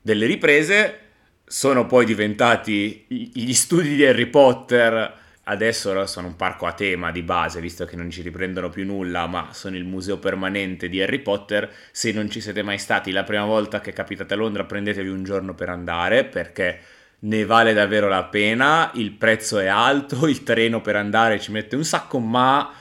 delle 0.00 0.26
riprese, 0.26 0.98
sono 1.44 1.86
poi 1.86 2.04
diventati 2.04 3.04
gli 3.08 3.52
studi 3.52 3.94
di 3.94 4.04
Harry 4.04 4.26
Potter, 4.26 5.20
adesso 5.44 6.06
sono 6.06 6.28
un 6.28 6.36
parco 6.36 6.66
a 6.66 6.72
tema 6.72 7.10
di 7.10 7.22
base, 7.22 7.60
visto 7.60 7.84
che 7.84 7.96
non 7.96 8.10
ci 8.10 8.22
riprendono 8.22 8.68
più 8.70 8.84
nulla, 8.84 9.26
ma 9.26 9.48
sono 9.52 9.76
il 9.76 9.84
museo 9.84 10.18
permanente 10.18 10.88
di 10.88 11.00
Harry 11.00 11.18
Potter. 11.18 11.70
Se 11.90 12.12
non 12.12 12.30
ci 12.30 12.40
siete 12.40 12.62
mai 12.62 12.78
stati, 12.78 13.10
la 13.10 13.24
prima 13.24 13.44
volta 13.44 13.80
che 13.80 13.92
capitate 13.92 14.34
a 14.34 14.36
Londra 14.36 14.64
prendetevi 14.64 15.08
un 15.08 15.24
giorno 15.24 15.54
per 15.54 15.68
andare, 15.68 16.24
perché 16.24 16.80
ne 17.20 17.44
vale 17.44 17.72
davvero 17.72 18.08
la 18.08 18.24
pena, 18.24 18.90
il 18.94 19.12
prezzo 19.12 19.58
è 19.58 19.66
alto, 19.66 20.26
il 20.28 20.42
treno 20.42 20.80
per 20.80 20.96
andare 20.96 21.40
ci 21.40 21.52
mette 21.52 21.76
un 21.76 21.84
sacco, 21.84 22.18
ma 22.18 22.72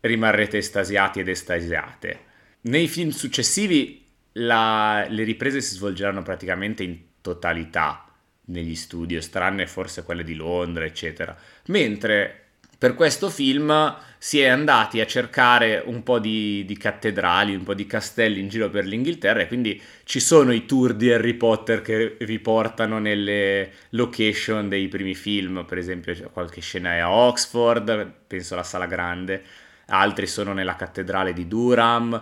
rimarrete 0.00 0.58
estasiati 0.58 1.20
ed 1.20 1.28
estasiate. 1.28 2.24
Nei 2.66 2.88
film 2.88 3.10
successivi 3.10 4.04
la, 4.32 5.06
le 5.08 5.22
riprese 5.22 5.60
si 5.60 5.74
svolgeranno 5.74 6.22
praticamente 6.22 6.82
in 6.82 6.98
totalità 7.20 8.04
negli 8.46 8.74
studio, 8.74 9.20
tranne 9.30 9.66
forse 9.66 10.02
quelle 10.02 10.24
di 10.24 10.34
Londra, 10.34 10.84
eccetera. 10.84 11.36
Mentre 11.66 12.42
per 12.76 12.94
questo 12.94 13.30
film 13.30 13.96
si 14.18 14.40
è 14.40 14.48
andati 14.48 15.00
a 15.00 15.06
cercare 15.06 15.80
un 15.86 16.02
po' 16.02 16.18
di, 16.18 16.64
di, 16.64 16.76
cattedrali, 16.76 17.54
un 17.54 17.62
po' 17.62 17.74
di 17.74 17.86
castelli 17.86 18.40
in 18.40 18.48
giro 18.48 18.68
per 18.68 18.84
l'Inghilterra 18.84 19.42
e 19.42 19.46
quindi 19.46 19.80
ci 20.02 20.18
sono 20.18 20.52
i 20.52 20.66
tour 20.66 20.92
di 20.92 21.12
Harry 21.12 21.34
Potter 21.34 21.82
che 21.82 22.16
vi 22.18 22.38
portano 22.40 22.98
nelle 22.98 23.70
location 23.90 24.68
dei 24.68 24.88
primi 24.88 25.14
film, 25.14 25.64
per 25.66 25.78
esempio 25.78 26.14
qualche 26.32 26.60
scena 26.60 26.94
è 26.94 26.98
a 26.98 27.12
Oxford, 27.12 28.12
penso 28.26 28.54
alla 28.54 28.64
Sala 28.64 28.86
Grande, 28.86 29.42
altri 29.86 30.26
sono 30.26 30.52
nella 30.52 30.74
cattedrale 30.74 31.32
di 31.32 31.46
Durham 31.46 32.20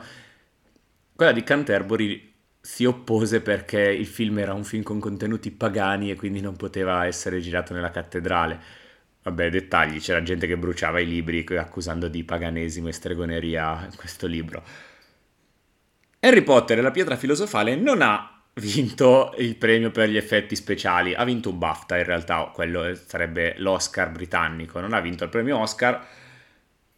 quella 1.14 1.32
di 1.32 1.42
Canterbury 1.42 2.32
si 2.60 2.84
oppose 2.84 3.40
perché 3.40 3.80
il 3.80 4.06
film 4.06 4.38
era 4.38 4.54
un 4.54 4.64
film 4.64 4.82
con 4.82 4.98
contenuti 4.98 5.50
pagani 5.50 6.10
e 6.10 6.16
quindi 6.16 6.40
non 6.40 6.56
poteva 6.56 7.04
essere 7.04 7.40
girato 7.40 7.74
nella 7.74 7.90
cattedrale. 7.90 8.58
Vabbè, 9.22 9.50
dettagli, 9.50 10.00
c'era 10.00 10.22
gente 10.22 10.46
che 10.46 10.56
bruciava 10.56 11.00
i 11.00 11.06
libri 11.06 11.44
accusando 11.56 12.08
di 12.08 12.24
paganesimo 12.24 12.88
e 12.88 12.92
stregoneria 12.92 13.88
questo 13.96 14.26
libro. 14.26 14.62
Harry 16.20 16.42
Potter 16.42 16.78
e 16.78 16.82
la 16.82 16.90
pietra 16.90 17.16
filosofale 17.16 17.76
non 17.76 18.00
ha 18.00 18.42
vinto 18.54 19.34
il 19.38 19.56
premio 19.56 19.90
per 19.90 20.08
gli 20.08 20.16
effetti 20.16 20.56
speciali, 20.56 21.14
ha 21.14 21.24
vinto 21.24 21.50
un 21.50 21.58
BAFTA 21.58 21.98
in 21.98 22.04
realtà, 22.04 22.50
quello 22.52 22.94
sarebbe 22.94 23.54
l'Oscar 23.58 24.10
britannico, 24.10 24.80
non 24.80 24.94
ha 24.94 25.00
vinto 25.00 25.24
il 25.24 25.30
premio 25.30 25.58
Oscar, 25.58 26.06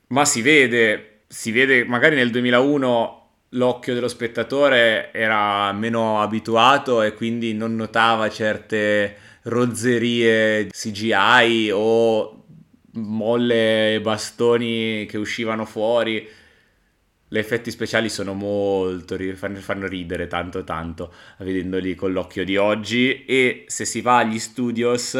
ma 0.08 0.24
si 0.24 0.42
vede, 0.42 1.22
si 1.26 1.50
vede 1.50 1.84
magari 1.84 2.14
nel 2.14 2.30
2001 2.30 3.25
l'occhio 3.50 3.94
dello 3.94 4.08
spettatore 4.08 5.12
era 5.12 5.72
meno 5.72 6.20
abituato 6.20 7.02
e 7.02 7.14
quindi 7.14 7.54
non 7.54 7.76
notava 7.76 8.28
certe 8.28 9.16
rozzerie 9.42 10.66
CGI 10.66 11.70
o 11.72 12.44
molle 12.92 13.94
e 13.94 14.00
bastoni 14.00 15.06
che 15.06 15.18
uscivano 15.18 15.64
fuori. 15.64 16.28
Gli 17.28 17.38
effetti 17.38 17.70
speciali 17.70 18.08
sono 18.08 18.34
molto, 18.34 19.16
fanno 19.34 19.86
ridere 19.86 20.28
tanto 20.28 20.62
tanto 20.62 21.12
vedendoli 21.38 21.94
con 21.94 22.12
l'occhio 22.12 22.44
di 22.44 22.56
oggi 22.56 23.24
e 23.24 23.64
se 23.66 23.84
si 23.84 24.00
va 24.00 24.18
agli 24.18 24.38
studios 24.38 25.18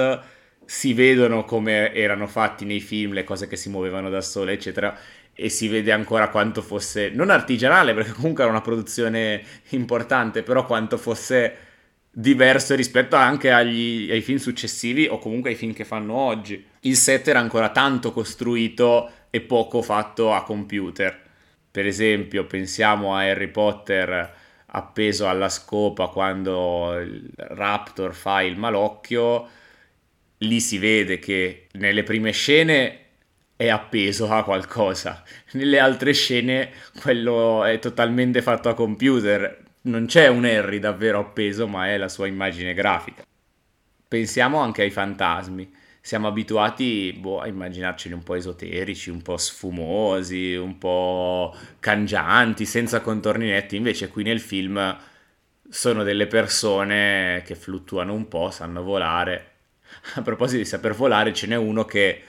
si 0.65 0.95
vedono 0.95 1.45
come 1.45 1.93
erano 1.95 2.27
fatti 2.27 2.65
nei 2.65 2.81
film, 2.81 3.13
le 3.13 3.25
cose 3.25 3.47
che 3.47 3.57
si 3.57 3.69
muovevano 3.69 4.11
da 4.11 4.21
sole, 4.21 4.53
eccetera, 4.53 4.97
e 5.39 5.51
si 5.51 5.69
vede 5.69 5.93
ancora 5.93 6.31
quanto 6.31 6.63
fosse, 6.63 7.11
non 7.11 7.29
artigianale 7.29 7.93
perché 7.93 8.13
comunque 8.13 8.43
era 8.43 8.51
una 8.51 8.63
produzione 8.63 9.43
importante, 9.71 10.43
però 10.43 10.65
quanto 10.65 10.97
fosse 10.97 11.57
diverso 12.11 12.75
rispetto 12.75 13.17
anche 13.17 13.51
agli, 13.51 14.11
ai 14.11 14.23
film 14.23 14.39
successivi 14.39 15.07
o 15.07 15.19
comunque 15.19 15.51
ai 15.51 15.57
film 15.57 15.75
che 15.75 15.85
fanno 15.85 16.15
oggi. 16.15 16.65
Il 16.81 16.97
set 16.97 17.29
era 17.29 17.39
ancora 17.39 17.69
tanto 17.69 18.13
costruito 18.13 19.11
e 19.29 19.43
poco 19.43 19.83
fatto 19.83 20.33
a 20.33 20.43
computer. 20.43 21.25
Per 21.71 21.85
esempio, 21.85 22.47
pensiamo 22.47 23.15
a 23.15 23.21
Harry 23.21 23.49
Potter 23.49 24.35
appeso 24.69 25.29
alla 25.29 25.51
scopa 25.51 26.09
quando 26.09 26.99
il 26.99 27.31
Raptor 27.37 28.15
fa 28.15 28.41
il 28.41 28.57
malocchio, 28.57 29.49
lì 30.39 30.61
si 30.61 30.79
vede 30.79 31.19
che 31.19 31.67
nelle 31.73 32.03
prime 32.03 32.31
scene 32.33 33.06
è 33.57 33.69
appeso 33.69 34.29
a 34.29 34.45
qualcosa. 34.45 35.23
Nelle 35.53 35.79
altre 35.79 36.13
scene 36.13 36.71
quello 37.01 37.65
è 37.65 37.79
totalmente 37.79 38.43
fatto 38.43 38.69
a 38.69 38.75
computer. 38.75 39.65
Non 39.83 40.07
c'è 40.07 40.29
un 40.29 40.45
Harry 40.45 40.79
davvero 40.79 41.21
appeso, 41.21 41.67
ma 41.67 41.89
è 41.89 41.97
la 41.97 42.09
sua 42.09 42.27
immagine 42.27 42.75
grafica. 42.75 43.25
Pensiamo 44.07 44.59
anche 44.59 44.83
ai 44.83 44.91
fantasmi. 44.91 45.73
Siamo 46.01 46.29
abituati 46.29 47.17
boh, 47.19 47.41
a 47.41 47.49
immaginarceli 47.49 48.15
un 48.15 48.23
po' 48.23 48.35
esoterici, 48.35 49.11
un 49.11 49.23
po' 49.23 49.37
sfumosi, 49.37 50.55
un 50.55 50.79
po' 50.79 51.53
cangianti, 51.81 52.65
senza 52.65 53.01
contorni 53.01 53.47
netti. 53.49 53.75
Invece 53.75 54.09
qui 54.09 54.23
nel 54.23 54.39
film 54.39 54.97
sono 55.69 56.05
delle 56.05 56.29
persone 56.29 57.43
che 57.45 57.57
fluttuano 57.57 58.13
un 58.13 58.29
po', 58.29 58.51
sanno 58.51 58.83
volare. 58.85 59.51
A 60.15 60.23
proposito 60.23 60.59
di 60.59 60.65
saper 60.65 60.95
volare, 60.95 61.33
ce 61.33 61.49
n'è 61.49 61.57
uno 61.57 61.85
che 61.85 62.23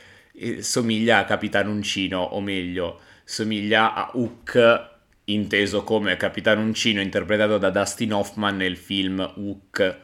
somiglia 0.59 1.19
a 1.19 1.25
Capitan 1.25 1.67
Uncino, 1.67 2.19
o 2.19 2.41
meglio, 2.41 2.99
somiglia 3.23 3.93
a 3.93 4.11
Hook 4.13 4.95
inteso 5.25 5.83
come 5.83 6.15
Capitan 6.15 6.59
Uncino 6.59 7.01
interpretato 7.01 7.57
da 7.57 7.69
Dustin 7.69 8.13
Hoffman 8.13 8.57
nel 8.57 8.77
film 8.77 9.19
Hook, 9.19 9.99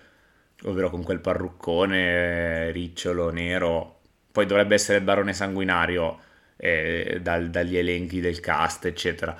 ovvero 0.63 0.89
con 0.89 1.03
quel 1.03 1.19
parruccone 1.19 2.71
ricciolo 2.71 3.29
nero 3.31 4.01
poi 4.33 4.47
dovrebbe 4.47 4.73
essere 4.73 4.97
il 4.97 5.03
barone 5.03 5.31
sanguinario 5.31 6.19
eh, 6.57 7.19
dal, 7.21 7.51
dagli 7.51 7.77
elenchi 7.77 8.19
del 8.19 8.39
cast, 8.39 8.85
eccetera. 8.85 9.37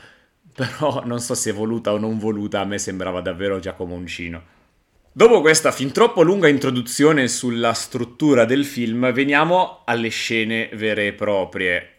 Però 0.53 1.03
non 1.03 1.19
so 1.19 1.33
se 1.33 1.51
voluta 1.51 1.91
o 1.91 1.97
non 1.97 2.19
voluta, 2.19 2.59
a 2.59 2.63
me 2.63 2.77
sembrava 2.77 3.19
davvero 3.19 3.57
Giacomo 3.57 3.95
Uncino. 3.95 4.43
Dopo 5.15 5.41
questa 5.41 5.71
fin 5.71 5.91
troppo 5.91 6.23
lunga 6.23 6.47
introduzione 6.47 7.27
sulla 7.27 7.73
struttura 7.73 8.45
del 8.45 8.65
film, 8.65 9.11
veniamo 9.11 9.81
alle 9.85 10.09
scene 10.09 10.71
vere 10.73 11.05
e 11.05 11.13
proprie. 11.13 11.89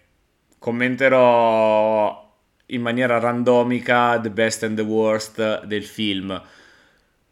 Commenterò 0.58 2.36
in 2.66 2.82
maniera 2.82 3.20
randomica 3.20 4.18
the 4.18 4.30
best 4.30 4.64
and 4.64 4.74
the 4.74 4.82
worst 4.82 5.64
del 5.64 5.84
film, 5.84 6.42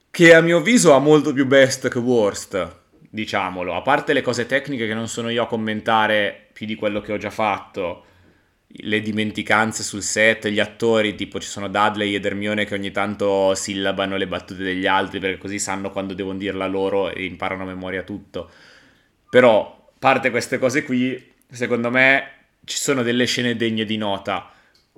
che 0.09 0.35
a 0.37 0.41
mio 0.41 0.59
avviso 0.59 0.93
ha 0.95 1.01
molto 1.01 1.33
più 1.33 1.47
best 1.47 1.89
che 1.89 1.99
worst 1.99 2.81
diciamolo, 3.11 3.75
a 3.75 3.83
parte 3.83 4.13
le 4.13 4.23
cose 4.23 4.47
tecniche 4.47 4.87
che 4.87 4.95
non 4.95 5.09
sono 5.09 5.31
io 5.31 5.43
a 5.43 5.49
commentare 5.49 6.51
più 6.53 6.65
di 6.65 6.77
quello 6.77 7.01
che 7.01 7.13
ho 7.13 7.19
già 7.19 7.31
fatto, 7.31 8.05
le 8.75 9.01
dimenticanze 9.01 9.83
sul 9.83 10.03
set, 10.03 10.49
gli 10.49 10.61
attori, 10.61 11.15
tipo 11.15 11.39
ci 11.39 11.49
sono 11.49 11.69
Dudley 11.69 12.15
ed 12.15 12.25
Hermione 12.25 12.65
che 12.65 12.75
ogni 12.75 12.91
tanto 12.91 13.55
sillabano 13.55 14.17
le 14.17 14.27
battute 14.27 14.63
degli 14.63 14.87
altri 14.87 15.19
perché 15.19 15.39
così 15.39 15.59
sanno 15.59 15.91
quando 15.91 16.15
devono 16.15 16.39
dirla 16.39 16.67
loro 16.67 17.11
e 17.11 17.25
imparano 17.25 17.63
a 17.63 17.67
memoria 17.67 18.03
tutto. 18.03 18.51
Però, 19.29 19.91
parte 19.99 20.31
queste 20.31 20.59
cose 20.59 20.83
qui, 20.85 21.33
secondo 21.51 21.91
me 21.91 22.31
ci 22.65 22.77
sono 22.77 23.03
delle 23.03 23.27
scene 23.27 23.57
degne 23.57 23.85
di 23.85 23.97
nota, 23.97 24.51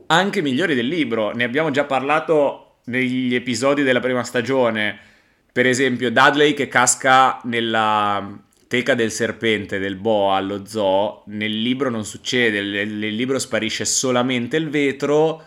anche 0.07 0.43
migliori 0.43 0.75
del 0.75 0.89
libro, 0.89 1.33
ne 1.33 1.45
abbiamo 1.45 1.71
già 1.71 1.85
parlato 1.85 2.79
negli 2.87 3.35
episodi 3.35 3.83
della 3.83 4.01
prima 4.01 4.23
stagione 4.23 5.13
per 5.55 5.67
esempio, 5.67 6.11
Dudley 6.11 6.53
che 6.53 6.67
casca 6.67 7.39
nella 7.45 8.29
teca 8.75 8.95
del 8.97 9.13
serpente 9.13 9.79
del 9.79 9.95
boa 9.95 10.35
allo 10.35 10.67
zoo, 10.67 11.23
nel 11.27 11.63
libro 11.63 11.91
non 11.91 12.05
succede, 12.05 12.61
nel, 12.61 13.15
libro 13.15 13.39
sparisce 13.39 13.85
solamente 13.85 14.57
il 14.57 14.69
vetro 14.69 15.45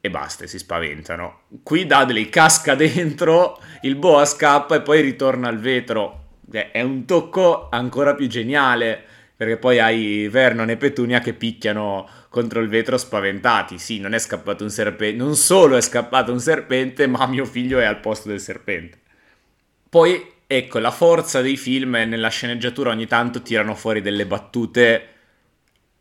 e 0.00 0.10
basta, 0.10 0.48
si 0.48 0.58
spaventano. 0.58 1.42
Qui 1.62 1.86
Dudley 1.86 2.28
casca 2.28 2.74
dentro, 2.76 3.60
il 3.82 3.94
boa 3.94 4.24
scappa 4.24 4.74
e 4.74 4.80
poi 4.82 5.00
ritorna 5.00 5.46
al 5.46 5.60
vetro. 5.60 6.24
È 6.50 6.82
un 6.82 7.04
tocco 7.04 7.68
ancora 7.70 8.16
più 8.16 8.26
geniale, 8.26 9.00
perché 9.36 9.58
poi 9.58 9.78
hai 9.78 10.26
Vernon 10.28 10.70
e 10.70 10.76
Petunia 10.76 11.20
che 11.20 11.34
picchiano 11.34 12.08
contro 12.28 12.58
il 12.58 12.68
vetro 12.68 12.98
spaventati. 12.98 13.78
Sì, 13.78 14.00
non 14.00 14.12
è 14.12 14.18
scappato 14.18 14.64
un 14.64 14.70
serpente, 14.70 15.16
non 15.16 15.36
solo 15.36 15.76
è 15.76 15.80
scappato 15.80 16.32
un 16.32 16.40
serpente, 16.40 17.06
ma 17.06 17.28
mio 17.28 17.44
figlio 17.44 17.78
è 17.78 17.84
al 17.84 18.00
posto 18.00 18.28
del 18.28 18.40
serpente. 18.40 18.98
Poi, 19.88 20.34
ecco, 20.46 20.78
la 20.78 20.90
forza 20.90 21.40
dei 21.40 21.56
film 21.56 21.96
è 21.96 22.04
nella 22.04 22.28
sceneggiatura 22.28 22.90
ogni 22.90 23.06
tanto 23.06 23.42
tirano 23.42 23.74
fuori 23.74 24.00
delle 24.00 24.26
battute 24.26 25.08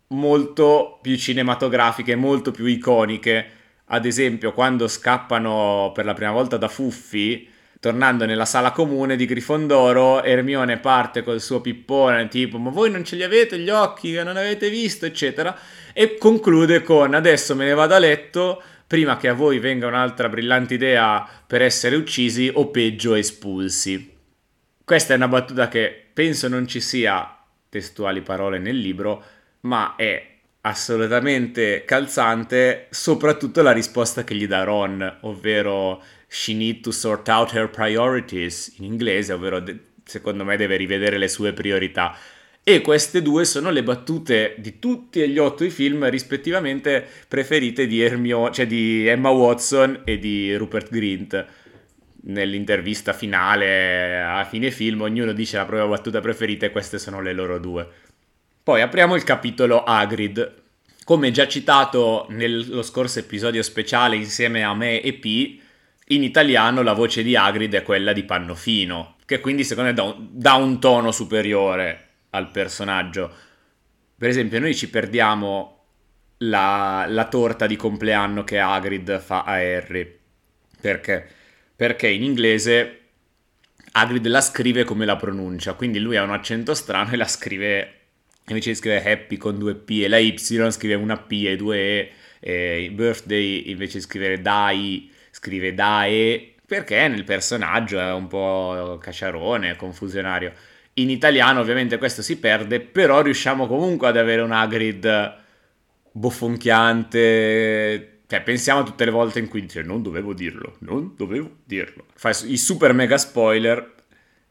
molto 0.08 1.00
più 1.02 1.18
cinematografiche, 1.18 2.16
molto 2.16 2.52
più 2.52 2.66
iconiche. 2.66 3.50
Ad 3.86 4.06
esempio, 4.06 4.54
quando 4.54 4.88
scappano 4.88 5.92
per 5.94 6.06
la 6.06 6.14
prima 6.14 6.32
volta 6.32 6.58
da 6.58 6.68
Fuffi, 6.68 7.48
tornando 7.80 8.26
nella 8.26 8.46
sala 8.46 8.72
comune 8.72 9.16
di 9.16 9.26
Grifondoro, 9.26 10.24
Ermione 10.24 10.78
parte 10.78 11.24
col 11.24 11.42
suo 11.42 11.62
pippone, 11.62 12.28
tipo 12.28 12.58
ma 12.58 12.70
voi 12.70 12.90
non 12.90 13.04
ce 13.04 13.16
li 13.16 13.24
avete 13.24 13.60
gli 13.60 13.70
occhi, 13.70 14.14
non 14.14 14.38
avete 14.38 14.70
visto, 14.70 15.06
eccetera, 15.06 15.56
e 15.94 16.18
conclude 16.18 16.82
con 16.82 17.14
adesso 17.14 17.56
me 17.56 17.66
ne 17.66 17.74
vado 17.74 17.94
a 17.94 18.00
letto 18.00 18.62
prima 18.88 19.18
che 19.18 19.28
a 19.28 19.34
voi 19.34 19.60
venga 19.60 19.88
un'altra 19.88 20.30
brillante 20.30 20.76
idea 20.76 21.28
per 21.46 21.62
essere 21.62 21.96
uccisi 21.96 22.52
o 22.54 22.68
peggio 22.70 23.14
espulsi. 23.14 24.15
Questa 24.86 25.14
è 25.14 25.16
una 25.16 25.28
battuta 25.28 25.68
che 25.68 26.04
penso 26.14 26.48
non 26.48 26.68
ci 26.68 26.80
sia 26.80 27.36
testuali 27.70 28.22
parole 28.22 28.60
nel 28.60 28.78
libro, 28.78 29.24
ma 29.62 29.96
è 29.96 30.34
assolutamente 30.62 31.84
calzante, 31.86 32.86
soprattutto 32.92 33.64
la 33.64 33.72
risposta 33.72 34.24
che 34.24 34.36
gli 34.36 34.46
dà 34.46 34.64
Ron, 34.64 35.18
ovvero 35.22 36.04
she 36.28 36.54
need 36.54 36.82
to 36.82 36.92
sort 36.92 37.28
out 37.30 37.56
her 37.56 37.68
priorities 37.68 38.76
in 38.78 38.84
inglese, 38.84 39.34
ovvero 39.34 39.64
secondo 40.04 40.44
me 40.44 40.56
deve 40.56 40.76
rivedere 40.76 41.18
le 41.18 41.30
sue 41.30 41.52
priorità. 41.52 42.16
E 42.64 42.82
queste 42.82 43.24
due 43.24 43.44
sono 43.44 43.72
le 43.72 43.82
battute 43.82 44.54
di 44.60 44.78
tutti 44.78 45.20
e 45.20 45.30
gli 45.30 45.40
otto 45.40 45.64
i 45.64 45.72
film 45.72 46.08
rispettivamente 46.12 47.04
preferite 47.28 47.88
di, 47.88 48.02
Hermio, 48.02 48.52
cioè 48.52 48.68
di 48.68 49.08
Emma 49.08 49.30
Watson 49.30 50.04
e 50.06 50.20
di 50.20 50.56
Rupert 50.56 50.92
Grint. 50.92 51.46
Nell'intervista 52.28 53.14
finale, 53.14 54.20
a 54.20 54.44
fine 54.46 54.72
film, 54.72 55.02
ognuno 55.02 55.32
dice 55.32 55.58
la 55.58 55.66
propria 55.66 55.88
battuta 55.88 56.22
preferita 56.22 56.66
e 56.66 56.72
queste 56.72 56.98
sono 56.98 57.22
le 57.22 57.34
loro 57.34 57.60
due. 57.60 57.88
Poi 58.64 58.82
apriamo 58.82 59.14
il 59.14 59.24
capitolo 59.24 59.84
Hagrid. 59.84 60.64
Come 61.04 61.30
già 61.30 61.48
citato 61.48 62.26
nello 62.30 62.82
scorso 62.82 63.20
episodio 63.20 63.62
speciale 63.62 64.16
insieme 64.16 64.64
a 64.64 64.74
me 64.74 65.02
e 65.02 65.14
P, 65.14 65.60
in 66.08 66.24
italiano 66.24 66.82
la 66.82 66.94
voce 66.94 67.22
di 67.22 67.36
Hagrid 67.36 67.76
è 67.76 67.84
quella 67.84 68.12
di 68.12 68.24
Pannofino, 68.24 69.18
che 69.26 69.40
quindi 69.40 69.64
secondo 69.64 69.90
me 69.94 70.28
dà 70.32 70.54
un, 70.56 70.80
tono 70.80 71.12
superiore 71.12 72.08
al 72.32 72.50
personaggio. 72.50 73.32
Per 74.18 74.30
esempio, 74.30 74.60
noi 74.60 74.74
ci 74.74 74.90
perdiamo 74.90 75.84
la, 76.38 77.06
la 77.08 77.28
torta 77.28 77.68
di 77.68 77.76
compleanno 77.76 78.44
che 78.44 78.58
Hagrid 78.58 79.20
fa 79.20 79.44
a 79.44 79.54
Harry. 79.54 80.20
Perché? 80.82 81.30
Perché 81.76 82.08
in 82.08 82.24
inglese 82.24 83.00
Hagrid 83.92 84.26
la 84.28 84.42
scrive 84.42 84.84
come 84.84 85.06
la 85.06 85.16
pronuncia, 85.16 85.74
quindi 85.74 86.00
lui 86.00 86.18
ha 86.18 86.24
un 86.24 86.32
accento 86.32 86.74
strano 86.74 87.12
e 87.12 87.18
la 87.18 87.28
scrive, 87.28 87.94
invece 88.48 88.70
di 88.70 88.76
scrivere 88.76 89.12
happy 89.12 89.38
con 89.38 89.58
due 89.58 89.76
P 89.76 90.02
e 90.04 90.08
la 90.08 90.18
Y 90.18 90.38
scrive 90.38 90.96
una 90.96 91.18
P 91.18 91.44
e 91.46 91.56
due 91.56 91.78
E, 91.78 92.12
e 92.40 92.90
birthday 92.92 93.70
invece 93.70 93.98
di 93.98 94.04
scrivere 94.04 94.42
dai 94.42 95.12
scrive 95.32 95.74
dae, 95.74 96.54
perché 96.66 97.08
nel 97.10 97.26
personaggio 97.26 98.00
è 98.00 98.14
un 98.14 98.28
po' 98.28 98.98
cacciarone, 99.02 99.76
confusionario. 99.76 100.54
In 100.94 101.10
italiano 101.10 101.60
ovviamente 101.60 101.98
questo 101.98 102.22
si 102.22 102.38
perde, 102.38 102.80
però 102.80 103.22
riusciamo 103.22 103.68
comunque 103.68 104.08
ad 104.08 104.16
avere 104.16 104.42
una 104.42 104.66
grid 104.66 105.44
bofonchiante. 106.12 108.15
Cioè, 108.36 108.44
pensiamo 108.44 108.82
a 108.82 108.84
tutte 108.84 109.06
le 109.06 109.12
volte 109.12 109.40
in 109.40 109.48
cui 109.48 109.62
dice 109.62 109.82
non 109.82 110.02
dovevo 110.02 110.34
dirlo, 110.34 110.76
non 110.80 111.14
dovevo 111.16 111.50
dirlo. 111.64 112.08
Fa 112.16 112.32
i 112.44 112.58
super 112.58 112.92
mega 112.92 113.18
spoiler 113.18 113.94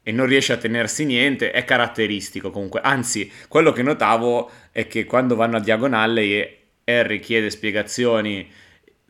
e 0.03 0.11
non 0.11 0.25
riesce 0.25 0.55
a 0.55 0.57
tenersi 0.57 1.05
niente, 1.05 1.51
è 1.51 1.64
caratteristico 1.64 2.51
comunque. 2.51 2.81
Anzi, 2.81 3.31
quello 3.47 3.73
che 3.73 3.83
notavo 3.83 4.51
è 4.73 4.87
che 4.87 5.05
quando 5.05 5.35
vanno 5.35 5.59
a 5.59 5.61
diagonale 5.61 6.23
e 6.23 6.59
Harry 6.85 7.20
chiede 7.20 7.51
spiegazioni 7.51 8.51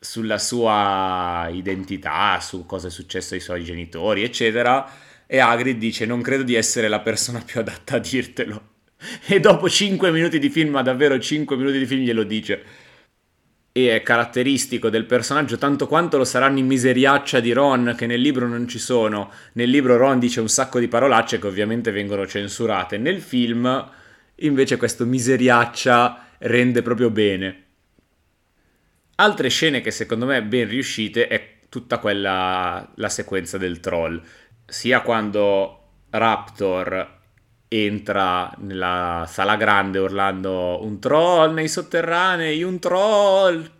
sulla 0.00 0.38
sua 0.38 1.48
identità, 1.52 2.40
su 2.40 2.66
cosa 2.66 2.88
è 2.88 2.90
successo 2.90 3.34
ai 3.34 3.40
suoi 3.40 3.62
genitori, 3.62 4.24
eccetera, 4.24 4.90
e 5.24 5.38
Hagrid 5.38 5.78
dice 5.78 6.04
non 6.04 6.20
credo 6.20 6.42
di 6.42 6.54
essere 6.56 6.88
la 6.88 7.00
persona 7.00 7.40
più 7.46 7.60
adatta 7.60 7.94
a 7.96 8.00
dirtelo. 8.00 8.72
E 9.26 9.38
dopo 9.38 9.68
5 9.68 10.10
minuti 10.10 10.38
di 10.38 10.48
film, 10.48 10.70
ma 10.70 10.82
davvero 10.82 11.18
5 11.18 11.56
minuti 11.56 11.78
di 11.78 11.87
film 11.87 12.02
glielo 12.02 12.24
dice. 12.24 12.82
E 13.76 13.92
è 13.92 14.02
caratteristico 14.02 14.88
del 14.88 15.04
personaggio 15.04 15.58
tanto 15.58 15.88
quanto 15.88 16.16
lo 16.16 16.24
saranno 16.24 16.60
i 16.60 16.62
miseriaccia 16.62 17.40
di 17.40 17.52
Ron, 17.52 17.94
che 17.96 18.06
nel 18.06 18.20
libro 18.20 18.46
non 18.46 18.68
ci 18.68 18.78
sono. 18.78 19.32
Nel 19.54 19.68
libro 19.68 19.96
Ron 19.96 20.20
dice 20.20 20.40
un 20.40 20.48
sacco 20.48 20.78
di 20.78 20.87
parolacce 20.87 21.40
che 21.40 21.48
ovviamente 21.48 21.90
vengono 21.90 22.24
censurate. 22.24 22.98
Nel 22.98 23.20
film 23.20 23.90
invece 24.37 24.76
questo 24.76 25.04
miseriaccia 25.04 26.28
rende 26.38 26.82
proprio 26.82 27.10
bene. 27.10 27.64
Altre 29.16 29.48
scene 29.48 29.80
che 29.80 29.90
secondo 29.90 30.26
me 30.26 30.40
ben 30.44 30.68
riuscite 30.68 31.26
è 31.26 31.58
tutta 31.68 31.98
quella, 31.98 32.88
la 32.94 33.08
sequenza 33.08 33.58
del 33.58 33.80
troll 33.80 34.22
sia 34.66 35.00
quando 35.00 35.80
Raptor 36.10 37.22
entra 37.82 38.52
nella 38.58 39.24
sala 39.28 39.56
grande 39.56 39.98
urlando 39.98 40.82
un 40.82 41.00
troll 41.00 41.52
nei 41.52 41.68
sotterranei, 41.68 42.62
un 42.62 42.78
troll! 42.78 43.70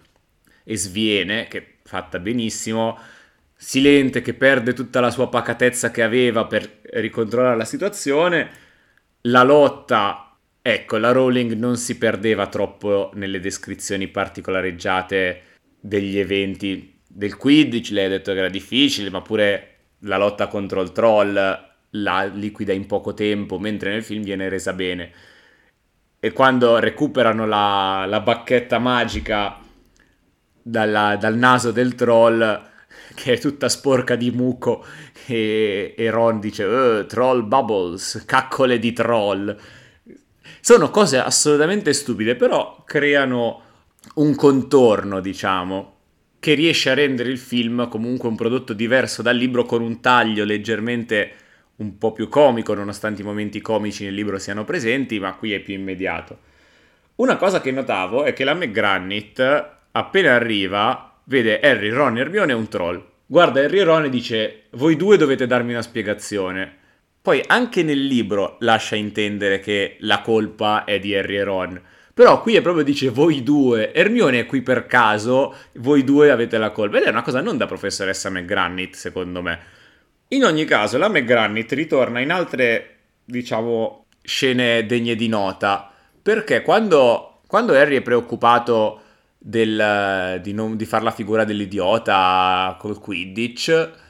E 0.64 0.76
sviene, 0.76 1.46
che 1.48 1.78
fatta 1.83 2.18
benissimo, 2.18 2.98
Silente 3.57 4.20
che 4.20 4.35
perde 4.35 4.74
tutta 4.74 5.00
la 5.00 5.11
sua 5.11 5.28
pacatezza 5.28 5.90
che 5.90 6.02
aveva 6.02 6.44
per 6.44 6.80
ricontrollare 6.83 7.57
la 7.57 7.64
situazione, 7.64 8.50
la 9.22 9.42
lotta, 9.42 10.37
ecco, 10.61 10.98
la 10.98 11.12
Rowling 11.12 11.52
non 11.54 11.76
si 11.78 11.96
perdeva 11.96 12.48
troppo 12.48 13.11
nelle 13.14 13.40
descrizioni 13.40 14.09
particolareggiate 14.09 15.42
degli 15.80 16.18
eventi 16.18 17.00
del 17.07 17.37
Quidditch, 17.37 17.90
lei 17.92 18.07
ha 18.07 18.09
detto 18.11 18.33
che 18.33 18.38
era 18.38 18.48
difficile, 18.50 19.09
ma 19.09 19.22
pure 19.22 19.76
la 20.00 20.18
lotta 20.18 20.48
contro 20.48 20.83
il 20.83 20.92
troll 20.92 21.73
la 21.96 22.24
liquida 22.24 22.72
in 22.72 22.87
poco 22.87 23.14
tempo, 23.14 23.59
mentre 23.59 23.90
nel 23.90 24.04
film 24.04 24.22
viene 24.22 24.48
resa 24.48 24.72
bene. 24.72 25.11
E 26.18 26.33
quando 26.33 26.78
recuperano 26.78 27.46
la, 27.46 28.07
la 28.09 28.20
bacchetta 28.20 28.78
magica 28.78 29.59
dalla, 30.62 31.16
dal 31.16 31.37
naso 31.37 31.70
del 31.70 31.94
troll, 31.94 32.62
che 33.14 33.35
è 33.35 33.38
tutta 33.38 33.68
sporca 33.68 34.16
di 34.16 34.30
muco, 34.30 34.85
e, 35.26 35.94
e 35.96 36.11
Ron 36.11 36.40
dice, 36.40 36.64
oh, 36.64 37.07
troll 37.07 37.46
bubbles, 37.46 38.24
caccole 38.26 38.78
di 38.78 38.92
troll. 38.92 39.57
Sono 40.61 40.90
cose 40.90 41.18
assolutamente 41.18 41.92
stupide, 41.92 42.37
però 42.37 42.83
creano 42.87 43.61
un 44.14 44.35
contorno, 44.35 45.20
diciamo, 45.20 45.92
che 46.40 46.54
riesce 46.54 46.90
a 46.90 46.94
rendere 46.94 47.30
il 47.30 47.38
film 47.38 47.88
comunque 47.88 48.28
un 48.28 48.37
prodotto 48.37 48.72
diverso 48.72 49.22
dal 49.22 49.37
libro 49.37 49.64
con 49.64 49.83
un 49.83 50.00
taglio 50.00 50.44
leggermente 50.44 51.37
un 51.76 51.98
po' 51.98 52.12
più 52.12 52.28
comico, 52.28 52.74
nonostante 52.74 53.22
i 53.22 53.24
momenti 53.24 53.60
comici 53.60 54.04
nel 54.04 54.14
libro 54.14 54.38
siano 54.38 54.64
presenti, 54.64 55.18
ma 55.18 55.34
qui 55.34 55.52
è 55.52 55.60
più 55.60 55.74
immediato. 55.74 56.38
Una 57.16 57.37
cosa 57.37 57.60
che 57.60 57.70
notavo 57.70 58.24
è 58.24 58.32
che 58.32 58.44
la 58.44 58.54
McGranit, 58.54 59.70
appena 59.92 60.34
arriva, 60.34 61.20
vede 61.24 61.60
Harry, 61.60 61.90
Ron 61.90 62.16
e 62.16 62.20
Hermione 62.20 62.52
un 62.52 62.68
troll. 62.68 63.04
Guarda 63.26 63.60
Harry 63.60 63.78
e 63.78 63.84
Ron 63.84 64.04
e 64.04 64.10
dice, 64.10 64.64
voi 64.72 64.96
due 64.96 65.16
dovete 65.16 65.46
darmi 65.46 65.72
una 65.72 65.82
spiegazione. 65.82 66.82
Poi 67.22 67.42
anche 67.46 67.82
nel 67.82 68.04
libro 68.04 68.56
lascia 68.60 68.96
intendere 68.96 69.58
che 69.60 69.96
la 70.00 70.20
colpa 70.20 70.84
è 70.84 70.98
di 70.98 71.14
Harry 71.14 71.37
e 71.37 71.44
Ron. 71.44 71.82
Però 72.12 72.40
qui 72.42 72.54
è 72.54 72.62
proprio 72.62 72.84
dice 72.84 73.08
voi 73.08 73.42
due, 73.42 73.92
Hermione 73.92 74.40
è 74.40 74.46
qui 74.46 74.62
per 74.62 74.87
caso, 74.87 75.54
voi 75.74 76.04
due 76.04 76.30
avete 76.30 76.58
la 76.58 76.70
colpa. 76.70 76.98
Ed 76.98 77.04
è 77.04 77.08
una 77.08 77.22
cosa 77.22 77.40
non 77.40 77.56
da 77.56 77.66
professoressa 77.66 78.30
McGranit, 78.30 78.94
secondo 78.94 79.42
me. 79.42 79.58
In 80.28 80.44
ogni 80.44 80.64
caso, 80.64 80.98
la 80.98 81.08
McGranit 81.08 81.70
ritorna 81.72 82.20
in 82.20 82.30
altre, 82.30 82.98
diciamo, 83.24 84.06
scene 84.22 84.87
degne 84.87 85.14
di 85.14 85.28
nota. 85.28 85.92
Perché 86.22 86.62
quando, 86.62 87.42
quando 87.46 87.74
Harry 87.74 87.96
è 87.96 88.02
preoccupato 88.02 89.00
del, 89.38 90.40
di, 90.42 90.52
non, 90.52 90.76
di 90.76 90.87
fare 90.87 91.04
la 91.04 91.10
figura 91.10 91.44
dell'idiota 91.44 92.76
col 92.78 92.98
Quidditch 92.98 94.02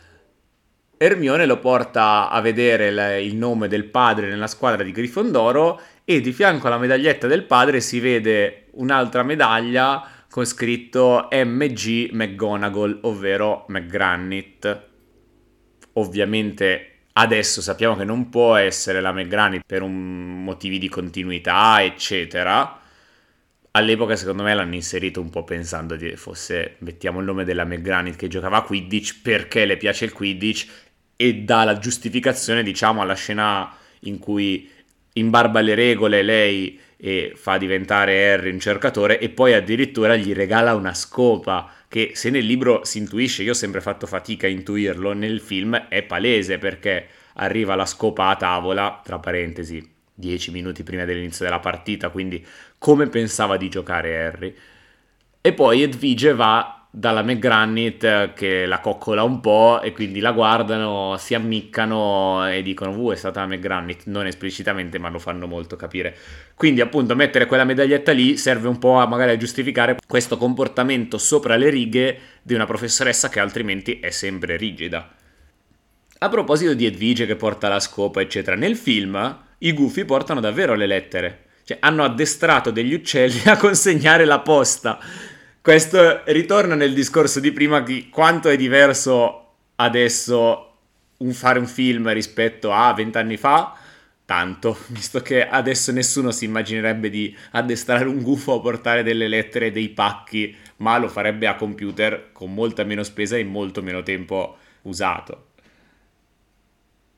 Hermione 0.96 1.44
lo 1.44 1.58
porta 1.58 2.30
a 2.30 2.40
vedere 2.40 3.20
il 3.20 3.34
nome 3.34 3.68
del 3.68 3.84
padre 3.84 4.28
nella 4.28 4.46
squadra 4.46 4.84
di 4.84 4.92
Grifondoro 4.92 5.80
e 6.04 6.20
di 6.20 6.32
fianco 6.32 6.68
alla 6.68 6.78
medaglietta 6.78 7.26
del 7.26 7.44
padre 7.44 7.80
si 7.80 7.98
vede 7.98 8.68
un'altra 8.72 9.22
medaglia 9.22 10.06
con 10.30 10.46
scritto 10.46 11.28
MG 11.30 12.10
McGonagall, 12.12 13.00
ovvero 13.02 13.64
McGranit. 13.68 14.92
Ovviamente 15.94 16.90
adesso 17.12 17.60
sappiamo 17.60 17.96
che 17.96 18.04
non 18.04 18.28
può 18.28 18.56
essere 18.56 19.00
la 19.00 19.12
McGranit 19.12 19.62
per 19.66 19.82
motivi 19.82 20.78
di 20.78 20.88
continuità, 20.88 21.82
eccetera. 21.82 22.80
All'epoca 23.72 24.14
secondo 24.14 24.44
me 24.44 24.54
l'hanno 24.54 24.74
inserito 24.74 25.20
un 25.20 25.30
po' 25.30 25.42
pensando 25.42 25.96
che 25.96 26.16
fosse, 26.16 26.76
mettiamo 26.78 27.18
il 27.18 27.24
nome 27.24 27.44
della 27.44 27.64
McGranit 27.64 28.16
che 28.16 28.28
giocava 28.28 28.58
a 28.58 28.62
Quidditch 28.62 29.20
perché 29.20 29.64
le 29.64 29.76
piace 29.76 30.04
il 30.04 30.12
Quidditch 30.12 30.66
e 31.16 31.34
dà 31.42 31.64
la 31.64 31.78
giustificazione, 31.78 32.62
diciamo, 32.62 33.02
alla 33.02 33.14
scena 33.14 33.72
in 34.00 34.18
cui 34.18 34.70
imbarba 35.14 35.60
le 35.60 35.74
regole 35.74 36.22
lei 36.22 36.78
e 36.96 37.32
fa 37.34 37.56
diventare 37.56 38.32
Harry 38.32 38.50
un 38.50 38.60
cercatore 38.60 39.18
e 39.18 39.28
poi 39.28 39.54
addirittura 39.54 40.16
gli 40.16 40.32
regala 40.32 40.74
una 40.74 40.94
scopa 40.94 41.70
che 41.94 42.10
se 42.14 42.28
nel 42.28 42.44
libro 42.44 42.84
si 42.84 42.98
intuisce, 42.98 43.44
io 43.44 43.52
ho 43.52 43.54
sempre 43.54 43.80
fatto 43.80 44.08
fatica 44.08 44.48
a 44.48 44.50
intuirlo, 44.50 45.12
nel 45.12 45.38
film 45.38 45.76
è 45.76 46.02
palese 46.02 46.58
perché 46.58 47.06
arriva 47.34 47.76
la 47.76 47.86
scopa 47.86 48.30
a 48.30 48.34
tavola, 48.34 49.00
tra 49.04 49.20
parentesi, 49.20 49.88
dieci 50.12 50.50
minuti 50.50 50.82
prima 50.82 51.04
dell'inizio 51.04 51.44
della 51.44 51.60
partita, 51.60 52.08
quindi 52.08 52.44
come 52.78 53.06
pensava 53.06 53.56
di 53.56 53.68
giocare 53.68 54.26
Harry. 54.26 54.52
E 55.40 55.52
poi 55.52 55.82
Edvige 55.82 56.34
va 56.34 56.83
dalla 56.96 57.24
McGranit 57.24 58.34
che 58.34 58.66
la 58.66 58.78
coccola 58.78 59.24
un 59.24 59.40
po' 59.40 59.80
e 59.82 59.90
quindi 59.90 60.20
la 60.20 60.30
guardano, 60.30 61.16
si 61.18 61.34
ammiccano 61.34 62.48
e 62.48 62.62
dicono 62.62 62.96
uh 62.96 63.10
è 63.10 63.16
stata 63.16 63.40
la 63.40 63.48
McGranit, 63.48 64.02
non 64.04 64.28
esplicitamente 64.28 65.00
ma 65.00 65.08
lo 65.08 65.18
fanno 65.18 65.48
molto 65.48 65.74
capire. 65.74 66.16
Quindi 66.54 66.80
appunto 66.80 67.16
mettere 67.16 67.46
quella 67.46 67.64
medaglietta 67.64 68.12
lì 68.12 68.36
serve 68.36 68.68
un 68.68 68.78
po' 68.78 68.98
a 68.98 69.08
magari 69.08 69.32
a 69.32 69.36
giustificare 69.36 69.96
questo 70.06 70.36
comportamento 70.36 71.18
sopra 71.18 71.56
le 71.56 71.68
righe 71.68 72.18
di 72.42 72.54
una 72.54 72.64
professoressa 72.64 73.28
che 73.28 73.40
altrimenti 73.40 73.98
è 73.98 74.10
sempre 74.10 74.56
rigida. 74.56 75.12
A 76.18 76.28
proposito 76.28 76.74
di 76.74 76.86
Edvige 76.86 77.26
che 77.26 77.34
porta 77.34 77.66
la 77.66 77.80
scopa 77.80 78.20
eccetera, 78.20 78.54
nel 78.54 78.76
film 78.76 79.40
i 79.58 79.72
gufi 79.72 80.04
portano 80.04 80.38
davvero 80.38 80.76
le 80.76 80.86
lettere. 80.86 81.40
Cioè, 81.64 81.78
hanno 81.80 82.04
addestrato 82.04 82.70
degli 82.70 82.94
uccelli 82.94 83.42
a 83.50 83.56
consegnare 83.56 84.24
la 84.24 84.38
posta 84.38 85.00
questo 85.64 86.20
ritorna 86.26 86.74
nel 86.74 86.92
discorso 86.92 87.40
di 87.40 87.50
prima 87.50 87.80
di 87.80 88.10
quanto 88.10 88.50
è 88.50 88.56
diverso 88.56 89.52
adesso 89.76 90.72
un 91.16 91.32
fare 91.32 91.58
un 91.58 91.66
film 91.66 92.12
rispetto 92.12 92.70
a 92.70 92.92
vent'anni 92.92 93.38
fa. 93.38 93.74
Tanto, 94.26 94.76
visto 94.88 95.22
che 95.22 95.48
adesso 95.48 95.90
nessuno 95.90 96.32
si 96.32 96.44
immaginerebbe 96.44 97.08
di 97.08 97.34
addestrare 97.52 98.04
un 98.04 98.20
gufo 98.20 98.56
a 98.56 98.60
portare 98.60 99.02
delle 99.02 99.26
lettere 99.26 99.72
dei 99.72 99.88
pacchi, 99.88 100.54
ma 100.76 100.98
lo 100.98 101.08
farebbe 101.08 101.46
a 101.46 101.56
computer 101.56 102.28
con 102.32 102.52
molta 102.52 102.84
meno 102.84 103.02
spesa 103.02 103.38
e 103.38 103.44
molto 103.44 103.80
meno 103.80 104.02
tempo 104.02 104.58
usato. 104.82 105.52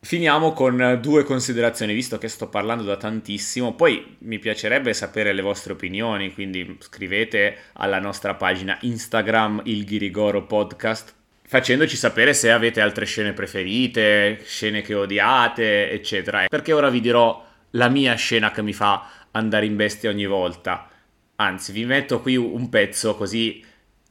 Finiamo 0.06 0.52
con 0.52 1.00
due 1.02 1.24
considerazioni, 1.24 1.92
visto 1.92 2.16
che 2.16 2.28
sto 2.28 2.48
parlando 2.48 2.84
da 2.84 2.96
tantissimo, 2.96 3.74
poi 3.74 4.18
mi 4.18 4.38
piacerebbe 4.38 4.94
sapere 4.94 5.32
le 5.32 5.42
vostre 5.42 5.72
opinioni, 5.72 6.32
quindi 6.32 6.76
scrivete 6.78 7.56
alla 7.72 7.98
nostra 7.98 8.36
pagina 8.36 8.78
Instagram 8.82 9.62
il 9.64 9.84
Ghirigoro 9.84 10.46
Podcast 10.46 11.12
facendoci 11.42 11.96
sapere 11.96 12.34
se 12.34 12.52
avete 12.52 12.80
altre 12.80 13.04
scene 13.04 13.32
preferite, 13.32 14.42
scene 14.44 14.80
che 14.80 14.94
odiate, 14.94 15.90
eccetera. 15.90 16.44
Perché 16.46 16.72
ora 16.72 16.88
vi 16.88 17.00
dirò 17.00 17.44
la 17.70 17.88
mia 17.88 18.14
scena 18.14 18.52
che 18.52 18.62
mi 18.62 18.72
fa 18.72 19.10
andare 19.32 19.66
in 19.66 19.74
bestia 19.74 20.10
ogni 20.10 20.26
volta. 20.26 20.88
Anzi, 21.34 21.72
vi 21.72 21.84
metto 21.84 22.20
qui 22.20 22.36
un 22.36 22.68
pezzo 22.68 23.16
così 23.16 23.60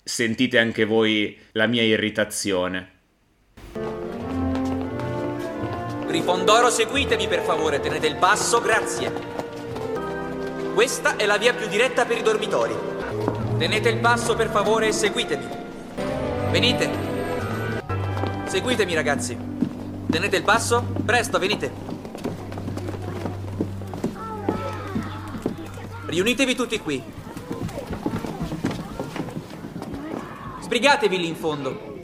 sentite 0.03 0.59
anche 0.59 0.83
voi 0.83 1.39
la 1.53 1.67
mia 1.67 1.83
irritazione. 1.83 2.94
Grifondoro, 6.15 6.69
seguitemi 6.69 7.27
per 7.27 7.41
favore, 7.41 7.81
tenete 7.81 8.07
il 8.07 8.15
passo, 8.15 8.61
grazie. 8.61 9.11
Questa 10.73 11.17
è 11.17 11.25
la 11.25 11.37
via 11.37 11.53
più 11.53 11.67
diretta 11.67 12.05
per 12.05 12.17
i 12.17 12.21
dormitori. 12.21 12.73
Tenete 13.57 13.89
il 13.89 13.97
passo 13.97 14.33
per 14.33 14.49
favore 14.49 14.87
e 14.87 14.91
seguitemi. 14.93 15.45
Venite. 16.51 16.89
Seguitemi 18.45 18.93
ragazzi. 18.93 19.37
Tenete 20.09 20.37
il 20.37 20.43
passo? 20.43 20.85
Presto, 21.03 21.37
venite. 21.37 21.73
Riunitevi 26.05 26.55
tutti 26.55 26.79
qui. 26.79 27.03
Sbrigatevi 30.61 31.17
lì 31.17 31.27
in 31.27 31.35
fondo. 31.35 31.94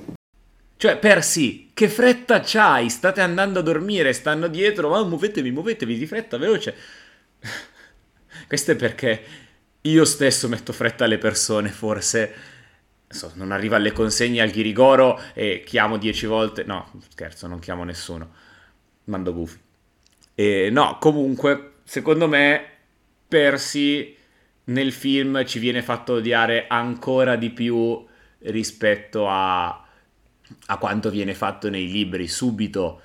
Cioè, 0.81 0.97
Percy, 0.97 1.69
che 1.75 1.87
fretta 1.87 2.41
c'hai? 2.43 2.89
State 2.89 3.21
andando 3.21 3.59
a 3.59 3.61
dormire, 3.61 4.13
stanno 4.13 4.47
dietro, 4.47 4.89
ma 4.89 5.03
muovetevi, 5.03 5.51
muovetevi 5.51 5.95
di 5.95 6.07
fretta, 6.07 6.39
veloce. 6.39 6.75
Questo 8.47 8.71
è 8.71 8.75
perché 8.75 9.23
io 9.81 10.05
stesso 10.05 10.47
metto 10.47 10.73
fretta 10.73 11.03
alle 11.03 11.19
persone, 11.19 11.69
forse. 11.69 12.33
So, 13.07 13.31
non 13.35 13.51
arriva 13.51 13.75
alle 13.75 13.91
consegne 13.91 14.41
al 14.41 14.49
Ghirigoro 14.49 15.21
e 15.35 15.61
chiamo 15.63 15.97
dieci 15.97 16.25
volte. 16.25 16.63
No, 16.63 16.91
scherzo, 17.09 17.45
non 17.45 17.59
chiamo 17.59 17.83
nessuno. 17.83 18.33
Mando 19.03 19.35
gufi. 19.35 19.59
E 20.33 20.69
no, 20.71 20.97
comunque, 20.99 21.73
secondo 21.83 22.27
me, 22.27 22.65
Percy 23.27 24.17
nel 24.63 24.91
film 24.91 25.45
ci 25.45 25.59
viene 25.59 25.83
fatto 25.83 26.13
odiare 26.13 26.65
ancora 26.67 27.35
di 27.35 27.51
più 27.51 28.03
rispetto 28.39 29.27
a 29.29 29.80
a 30.67 30.77
quanto 30.77 31.09
viene 31.09 31.33
fatto 31.33 31.69
nei 31.69 31.89
libri 31.89 32.27
subito, 32.27 33.01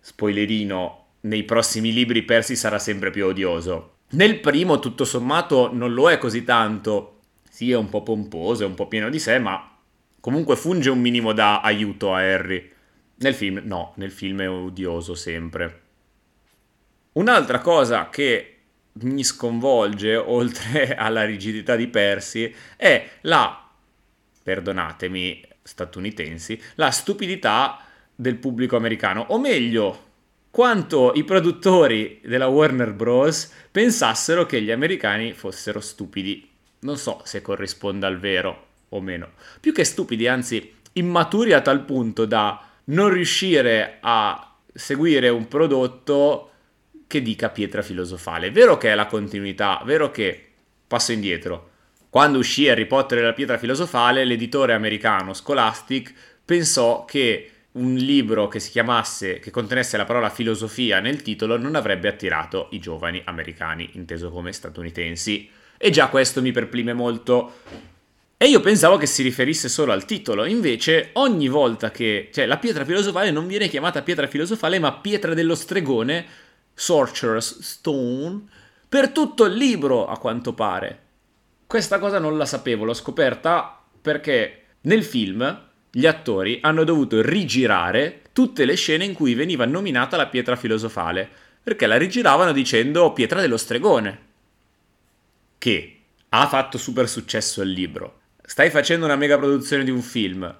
spoilerino, 0.00 1.06
nei 1.22 1.44
prossimi 1.44 1.92
libri 1.92 2.22
Percy 2.22 2.54
sarà 2.54 2.78
sempre 2.78 3.10
più 3.10 3.26
odioso. 3.26 3.94
Nel 4.10 4.38
primo, 4.40 4.78
tutto 4.78 5.04
sommato, 5.04 5.72
non 5.72 5.92
lo 5.92 6.10
è 6.10 6.18
così 6.18 6.44
tanto. 6.44 7.20
Sì, 7.50 7.70
è 7.70 7.76
un 7.76 7.88
po' 7.88 8.02
pomposo, 8.02 8.62
è 8.62 8.66
un 8.66 8.74
po' 8.74 8.86
pieno 8.86 9.08
di 9.08 9.18
sé, 9.18 9.38
ma 9.38 9.76
comunque 10.20 10.56
funge 10.56 10.90
un 10.90 11.00
minimo 11.00 11.32
da 11.32 11.60
aiuto 11.60 12.14
a 12.14 12.18
Harry. 12.18 12.72
Nel 13.16 13.34
film, 13.34 13.62
no, 13.64 13.92
nel 13.96 14.12
film 14.12 14.42
è 14.42 14.48
odioso 14.48 15.14
sempre. 15.14 15.82
Un'altra 17.12 17.60
cosa 17.60 18.08
che 18.10 18.56
mi 19.00 19.24
sconvolge, 19.24 20.14
oltre 20.20 20.94
alla 20.94 21.24
rigidità 21.24 21.76
di 21.76 21.88
Percy, 21.88 22.54
è 22.76 23.08
la, 23.22 23.68
perdonatemi, 24.42 25.48
statunitensi 25.66 26.60
la 26.76 26.90
stupidità 26.90 27.84
del 28.14 28.36
pubblico 28.36 28.76
americano, 28.76 29.26
o 29.28 29.38
meglio, 29.38 30.04
quanto 30.50 31.12
i 31.14 31.24
produttori 31.24 32.20
della 32.24 32.46
Warner 32.46 32.92
Bros. 32.92 33.52
pensassero 33.70 34.46
che 34.46 34.62
gli 34.62 34.70
americani 34.70 35.32
fossero 35.32 35.80
stupidi. 35.80 36.48
Non 36.80 36.96
so 36.96 37.20
se 37.24 37.42
corrisponda 37.42 38.06
al 38.06 38.18
vero 38.18 38.66
o 38.90 39.00
meno. 39.00 39.32
Più 39.60 39.72
che 39.72 39.84
stupidi, 39.84 40.26
anzi 40.26 40.74
immaturi 40.92 41.52
a 41.52 41.60
tal 41.60 41.84
punto 41.84 42.24
da 42.24 42.66
non 42.84 43.10
riuscire 43.10 43.98
a 44.00 44.54
seguire 44.72 45.28
un 45.28 45.48
prodotto 45.48 46.52
che 47.06 47.20
dica 47.20 47.50
pietra 47.50 47.82
filosofale. 47.82 48.50
Vero 48.50 48.78
che 48.78 48.92
è 48.92 48.94
la 48.94 49.06
continuità, 49.06 49.82
vero 49.84 50.10
che, 50.10 50.52
passo 50.86 51.12
indietro, 51.12 51.70
quando 52.10 52.38
uscì 52.38 52.68
Harry 52.68 52.86
Potter 52.86 53.18
e 53.18 53.22
la 53.22 53.32
pietra 53.32 53.58
filosofale, 53.58 54.24
l'editore 54.24 54.72
americano 54.72 55.34
Scholastic 55.34 56.12
pensò 56.44 57.04
che 57.04 57.50
un 57.72 57.94
libro 57.94 58.48
che 58.48 58.58
si 58.58 58.70
chiamasse, 58.70 59.38
che 59.38 59.50
contenesse 59.50 59.96
la 59.96 60.04
parola 60.04 60.30
filosofia 60.30 61.00
nel 61.00 61.22
titolo 61.22 61.58
non 61.58 61.74
avrebbe 61.74 62.08
attirato 62.08 62.68
i 62.70 62.78
giovani 62.78 63.20
americani, 63.24 63.90
inteso 63.92 64.30
come 64.30 64.52
statunitensi. 64.52 65.48
E 65.76 65.90
già 65.90 66.08
questo 66.08 66.40
mi 66.40 66.52
perplime 66.52 66.94
molto. 66.94 67.52
E 68.38 68.46
io 68.46 68.60
pensavo 68.60 68.96
che 68.96 69.06
si 69.06 69.22
riferisse 69.22 69.68
solo 69.68 69.92
al 69.92 70.04
titolo, 70.04 70.44
invece 70.44 71.10
ogni 71.14 71.48
volta 71.48 71.90
che... 71.90 72.30
cioè 72.32 72.46
la 72.46 72.58
pietra 72.58 72.84
filosofale 72.84 73.30
non 73.30 73.46
viene 73.46 73.68
chiamata 73.68 74.02
pietra 74.02 74.26
filosofale, 74.26 74.78
ma 74.78 74.92
pietra 74.92 75.34
dello 75.34 75.54
stregone, 75.54 76.24
Sorcerer's 76.74 77.60
Stone, 77.60 78.42
per 78.88 79.10
tutto 79.10 79.44
il 79.44 79.54
libro, 79.54 80.06
a 80.06 80.18
quanto 80.18 80.52
pare. 80.52 81.04
Questa 81.66 81.98
cosa 81.98 82.18
non 82.18 82.36
la 82.36 82.46
sapevo, 82.46 82.84
l'ho 82.84 82.94
scoperta 82.94 83.82
perché 84.00 84.62
nel 84.82 85.02
film 85.02 85.64
gli 85.90 86.06
attori 86.06 86.58
hanno 86.62 86.84
dovuto 86.84 87.20
rigirare 87.22 88.22
tutte 88.32 88.64
le 88.64 88.76
scene 88.76 89.04
in 89.04 89.14
cui 89.14 89.34
veniva 89.34 89.64
nominata 89.64 90.16
la 90.16 90.28
pietra 90.28 90.54
filosofale, 90.54 91.28
perché 91.62 91.86
la 91.86 91.96
rigiravano 91.96 92.52
dicendo 92.52 93.12
pietra 93.12 93.40
dello 93.40 93.56
stregone, 93.56 94.18
che 95.58 96.00
ha 96.28 96.46
fatto 96.46 96.78
super 96.78 97.08
successo 97.08 97.62
il 97.62 97.70
libro. 97.70 98.20
Stai 98.42 98.70
facendo 98.70 99.06
una 99.06 99.16
mega 99.16 99.38
produzione 99.38 99.82
di 99.82 99.90
un 99.90 100.02
film, 100.02 100.54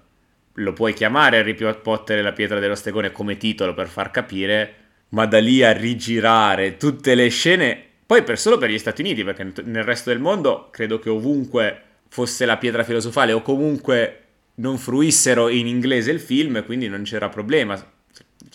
lo 0.54 0.72
puoi 0.72 0.94
chiamare 0.94 1.38
Harry 1.38 1.54
Potter 1.82 2.18
e 2.18 2.22
la 2.22 2.32
pietra 2.32 2.58
dello 2.58 2.74
stregone 2.74 3.12
come 3.12 3.36
titolo 3.36 3.74
per 3.74 3.88
far 3.88 4.10
capire, 4.10 4.74
ma 5.10 5.26
da 5.26 5.38
lì 5.38 5.62
a 5.62 5.72
rigirare 5.72 6.78
tutte 6.78 7.14
le 7.14 7.28
scene, 7.28 7.85
poi 8.06 8.22
per 8.22 8.38
solo 8.38 8.56
per 8.56 8.70
gli 8.70 8.78
Stati 8.78 9.02
Uniti, 9.02 9.24
perché 9.24 9.62
nel 9.64 9.82
resto 9.82 10.10
del 10.10 10.20
mondo 10.20 10.68
credo 10.70 11.00
che 11.00 11.10
ovunque 11.10 11.82
fosse 12.08 12.46
la 12.46 12.56
pietra 12.56 12.84
filosofale 12.84 13.32
o 13.32 13.42
comunque 13.42 14.20
non 14.56 14.78
fruissero 14.78 15.48
in 15.48 15.66
inglese 15.66 16.12
il 16.12 16.20
film, 16.20 16.64
quindi 16.64 16.88
non 16.88 17.02
c'era 17.02 17.28
problema, 17.28 17.74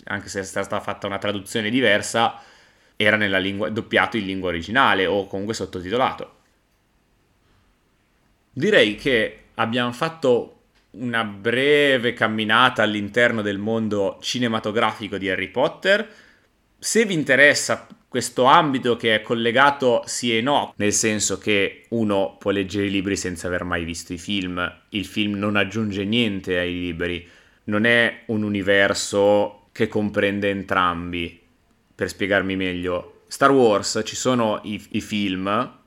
anche 0.05 0.29
se 0.29 0.39
è 0.39 0.43
stata 0.43 0.79
fatta 0.79 1.05
una 1.05 1.17
traduzione 1.17 1.69
diversa, 1.69 2.41
era 2.95 3.17
nella 3.17 3.39
lingua, 3.39 3.69
doppiato 3.69 4.17
in 4.17 4.25
lingua 4.25 4.49
originale 4.49 5.05
o 5.05 5.27
comunque 5.27 5.53
sottotitolato. 5.53 6.35
Direi 8.53 8.95
che 8.95 9.43
abbiamo 9.55 9.91
fatto 9.91 10.61
una 10.91 11.23
breve 11.23 12.13
camminata 12.13 12.83
all'interno 12.83 13.41
del 13.41 13.57
mondo 13.57 14.17
cinematografico 14.21 15.17
di 15.17 15.29
Harry 15.29 15.49
Potter. 15.49 16.07
Se 16.77 17.05
vi 17.05 17.13
interessa 17.13 17.87
questo 18.11 18.43
ambito 18.43 18.97
che 18.97 19.15
è 19.15 19.21
collegato 19.21 20.03
sì 20.05 20.35
e 20.35 20.41
no, 20.41 20.73
nel 20.75 20.91
senso 20.91 21.37
che 21.37 21.85
uno 21.91 22.35
può 22.37 22.51
leggere 22.51 22.87
i 22.87 22.91
libri 22.91 23.15
senza 23.15 23.47
aver 23.47 23.63
mai 23.63 23.85
visto 23.85 24.11
i 24.11 24.17
film, 24.17 24.79
il 24.89 25.05
film 25.05 25.35
non 25.35 25.55
aggiunge 25.55 26.03
niente 26.03 26.57
ai 26.57 26.73
libri, 26.73 27.25
non 27.65 27.85
è 27.85 28.23
un 28.25 28.43
universo 28.43 29.67
che 29.71 29.87
comprende 29.87 30.49
entrambi. 30.49 31.39
Per 31.95 32.09
spiegarmi 32.09 32.57
meglio, 32.57 33.21
Star 33.27 33.51
Wars 33.51 34.01
ci 34.03 34.17
sono 34.17 34.59
i, 34.65 34.85
i 34.89 34.99
film, 34.99 35.77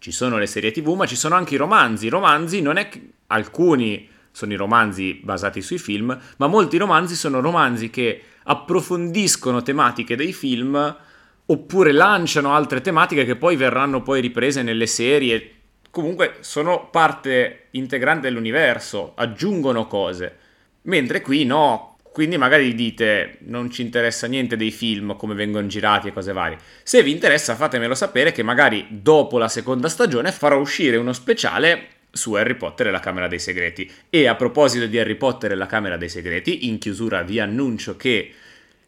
ci 0.00 0.10
sono 0.10 0.36
le 0.36 0.46
serie 0.46 0.72
tv, 0.72 0.94
ma 0.94 1.06
ci 1.06 1.14
sono 1.14 1.36
anche 1.36 1.54
i 1.54 1.58
romanzi. 1.58 2.06
I 2.06 2.10
romanzi 2.10 2.60
non 2.60 2.76
è 2.76 2.88
che 2.88 3.08
alcuni 3.28 4.08
sono 4.32 4.52
i 4.52 4.56
romanzi 4.56 5.20
basati 5.22 5.62
sui 5.62 5.78
film, 5.78 6.20
ma 6.38 6.46
molti 6.48 6.76
romanzi 6.76 7.14
sono 7.14 7.38
romanzi 7.38 7.88
che 7.88 8.20
approfondiscono 8.42 9.62
tematiche 9.62 10.16
dei 10.16 10.32
film 10.32 11.06
oppure 11.50 11.92
lanciano 11.92 12.54
altre 12.54 12.80
tematiche 12.80 13.24
che 13.24 13.36
poi 13.36 13.56
verranno 13.56 14.02
poi 14.02 14.20
riprese 14.20 14.62
nelle 14.62 14.86
serie. 14.86 15.52
Comunque 15.90 16.36
sono 16.40 16.88
parte 16.90 17.68
integrante 17.72 18.28
dell'universo, 18.28 19.12
aggiungono 19.16 19.86
cose. 19.86 20.36
Mentre 20.82 21.20
qui 21.22 21.44
no, 21.44 21.96
quindi 22.12 22.36
magari 22.36 22.74
dite 22.74 23.38
non 23.42 23.70
ci 23.70 23.82
interessa 23.82 24.26
niente 24.26 24.56
dei 24.56 24.70
film, 24.70 25.16
come 25.16 25.34
vengono 25.34 25.66
girati 25.66 26.08
e 26.08 26.12
cose 26.12 26.32
varie. 26.32 26.58
Se 26.82 27.02
vi 27.02 27.12
interessa 27.12 27.54
fatemelo 27.54 27.94
sapere 27.94 28.32
che 28.32 28.42
magari 28.42 28.86
dopo 28.90 29.38
la 29.38 29.48
seconda 29.48 29.88
stagione 29.88 30.32
farò 30.32 30.58
uscire 30.58 30.96
uno 30.96 31.12
speciale 31.12 31.88
su 32.10 32.34
Harry 32.34 32.56
Potter 32.56 32.88
e 32.88 32.90
la 32.90 33.00
Camera 33.00 33.28
dei 33.28 33.38
Segreti. 33.38 33.90
E 34.10 34.26
a 34.26 34.34
proposito 34.34 34.86
di 34.86 34.98
Harry 34.98 35.14
Potter 35.14 35.52
e 35.52 35.54
la 35.54 35.66
Camera 35.66 35.96
dei 35.96 36.08
Segreti, 36.08 36.66
in 36.68 36.78
chiusura 36.78 37.22
vi 37.22 37.40
annuncio 37.40 37.96
che 37.96 38.32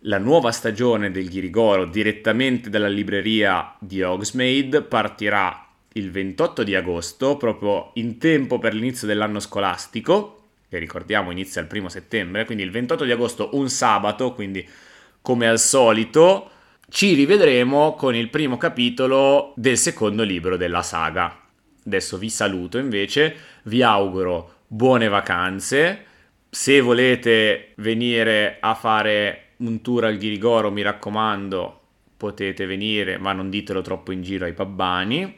la 0.05 0.19
nuova 0.19 0.51
stagione 0.51 1.11
del 1.11 1.29
Ghirigoro 1.29 1.85
direttamente 1.85 2.71
dalla 2.71 2.89
libreria 2.89 3.75
di 3.79 4.03
Hogsmeade 4.03 4.83
partirà 4.83 5.67
il 5.95 6.11
28 6.11 6.63
di 6.63 6.75
agosto, 6.75 7.37
proprio 7.37 7.91
in 7.95 8.17
tempo 8.19 8.59
per 8.59 8.73
l'inizio 8.73 9.07
dell'anno 9.07 9.41
scolastico, 9.41 10.37
che 10.69 10.79
ricordiamo 10.79 11.33
inizia 11.33 11.61
il 11.61 11.67
primo 11.67 11.89
settembre, 11.89 12.45
quindi 12.45 12.63
il 12.63 12.71
28 12.71 13.05
di 13.05 13.11
agosto 13.11 13.51
un 13.55 13.69
sabato, 13.69 14.33
quindi 14.33 14.67
come 15.21 15.49
al 15.49 15.59
solito 15.59 16.51
ci 16.89 17.13
rivedremo 17.15 17.95
con 17.95 18.15
il 18.15 18.31
primo 18.31 18.57
capitolo 18.57 19.53
del 19.57 19.77
secondo 19.77 20.23
libro 20.23 20.57
della 20.57 20.83
saga. 20.83 21.39
Adesso 21.85 22.17
vi 22.19 22.31
saluto 22.31 22.79
invece, 22.79 23.37
vi 23.65 23.83
auguro 23.83 24.61
buone 24.67 25.09
vacanze. 25.09 26.05
Se 26.49 26.81
volete 26.81 27.73
venire 27.77 28.57
a 28.61 28.75
fare 28.75 29.50
un 29.61 29.81
tour 29.81 30.05
al 30.05 30.17
Ghirigoro, 30.17 30.71
mi 30.71 30.83
raccomando, 30.83 31.81
potete 32.17 32.67
venire, 32.67 33.19
ma 33.19 33.33
non 33.33 33.51
ditelo 33.51 33.81
troppo 33.83 34.13
in 34.13 34.23
giro 34.23 34.45
ai 34.45 34.53
pabbani. 34.53 35.35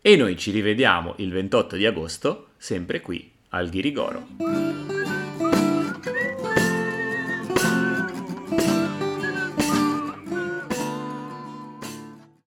E 0.00 0.16
noi 0.16 0.36
ci 0.36 0.50
rivediamo 0.50 1.14
il 1.18 1.30
28 1.32 1.76
di 1.76 1.86
agosto, 1.86 2.48
sempre 2.56 3.00
qui 3.00 3.30
al 3.50 3.68
Ghirigoro. 3.68 5.03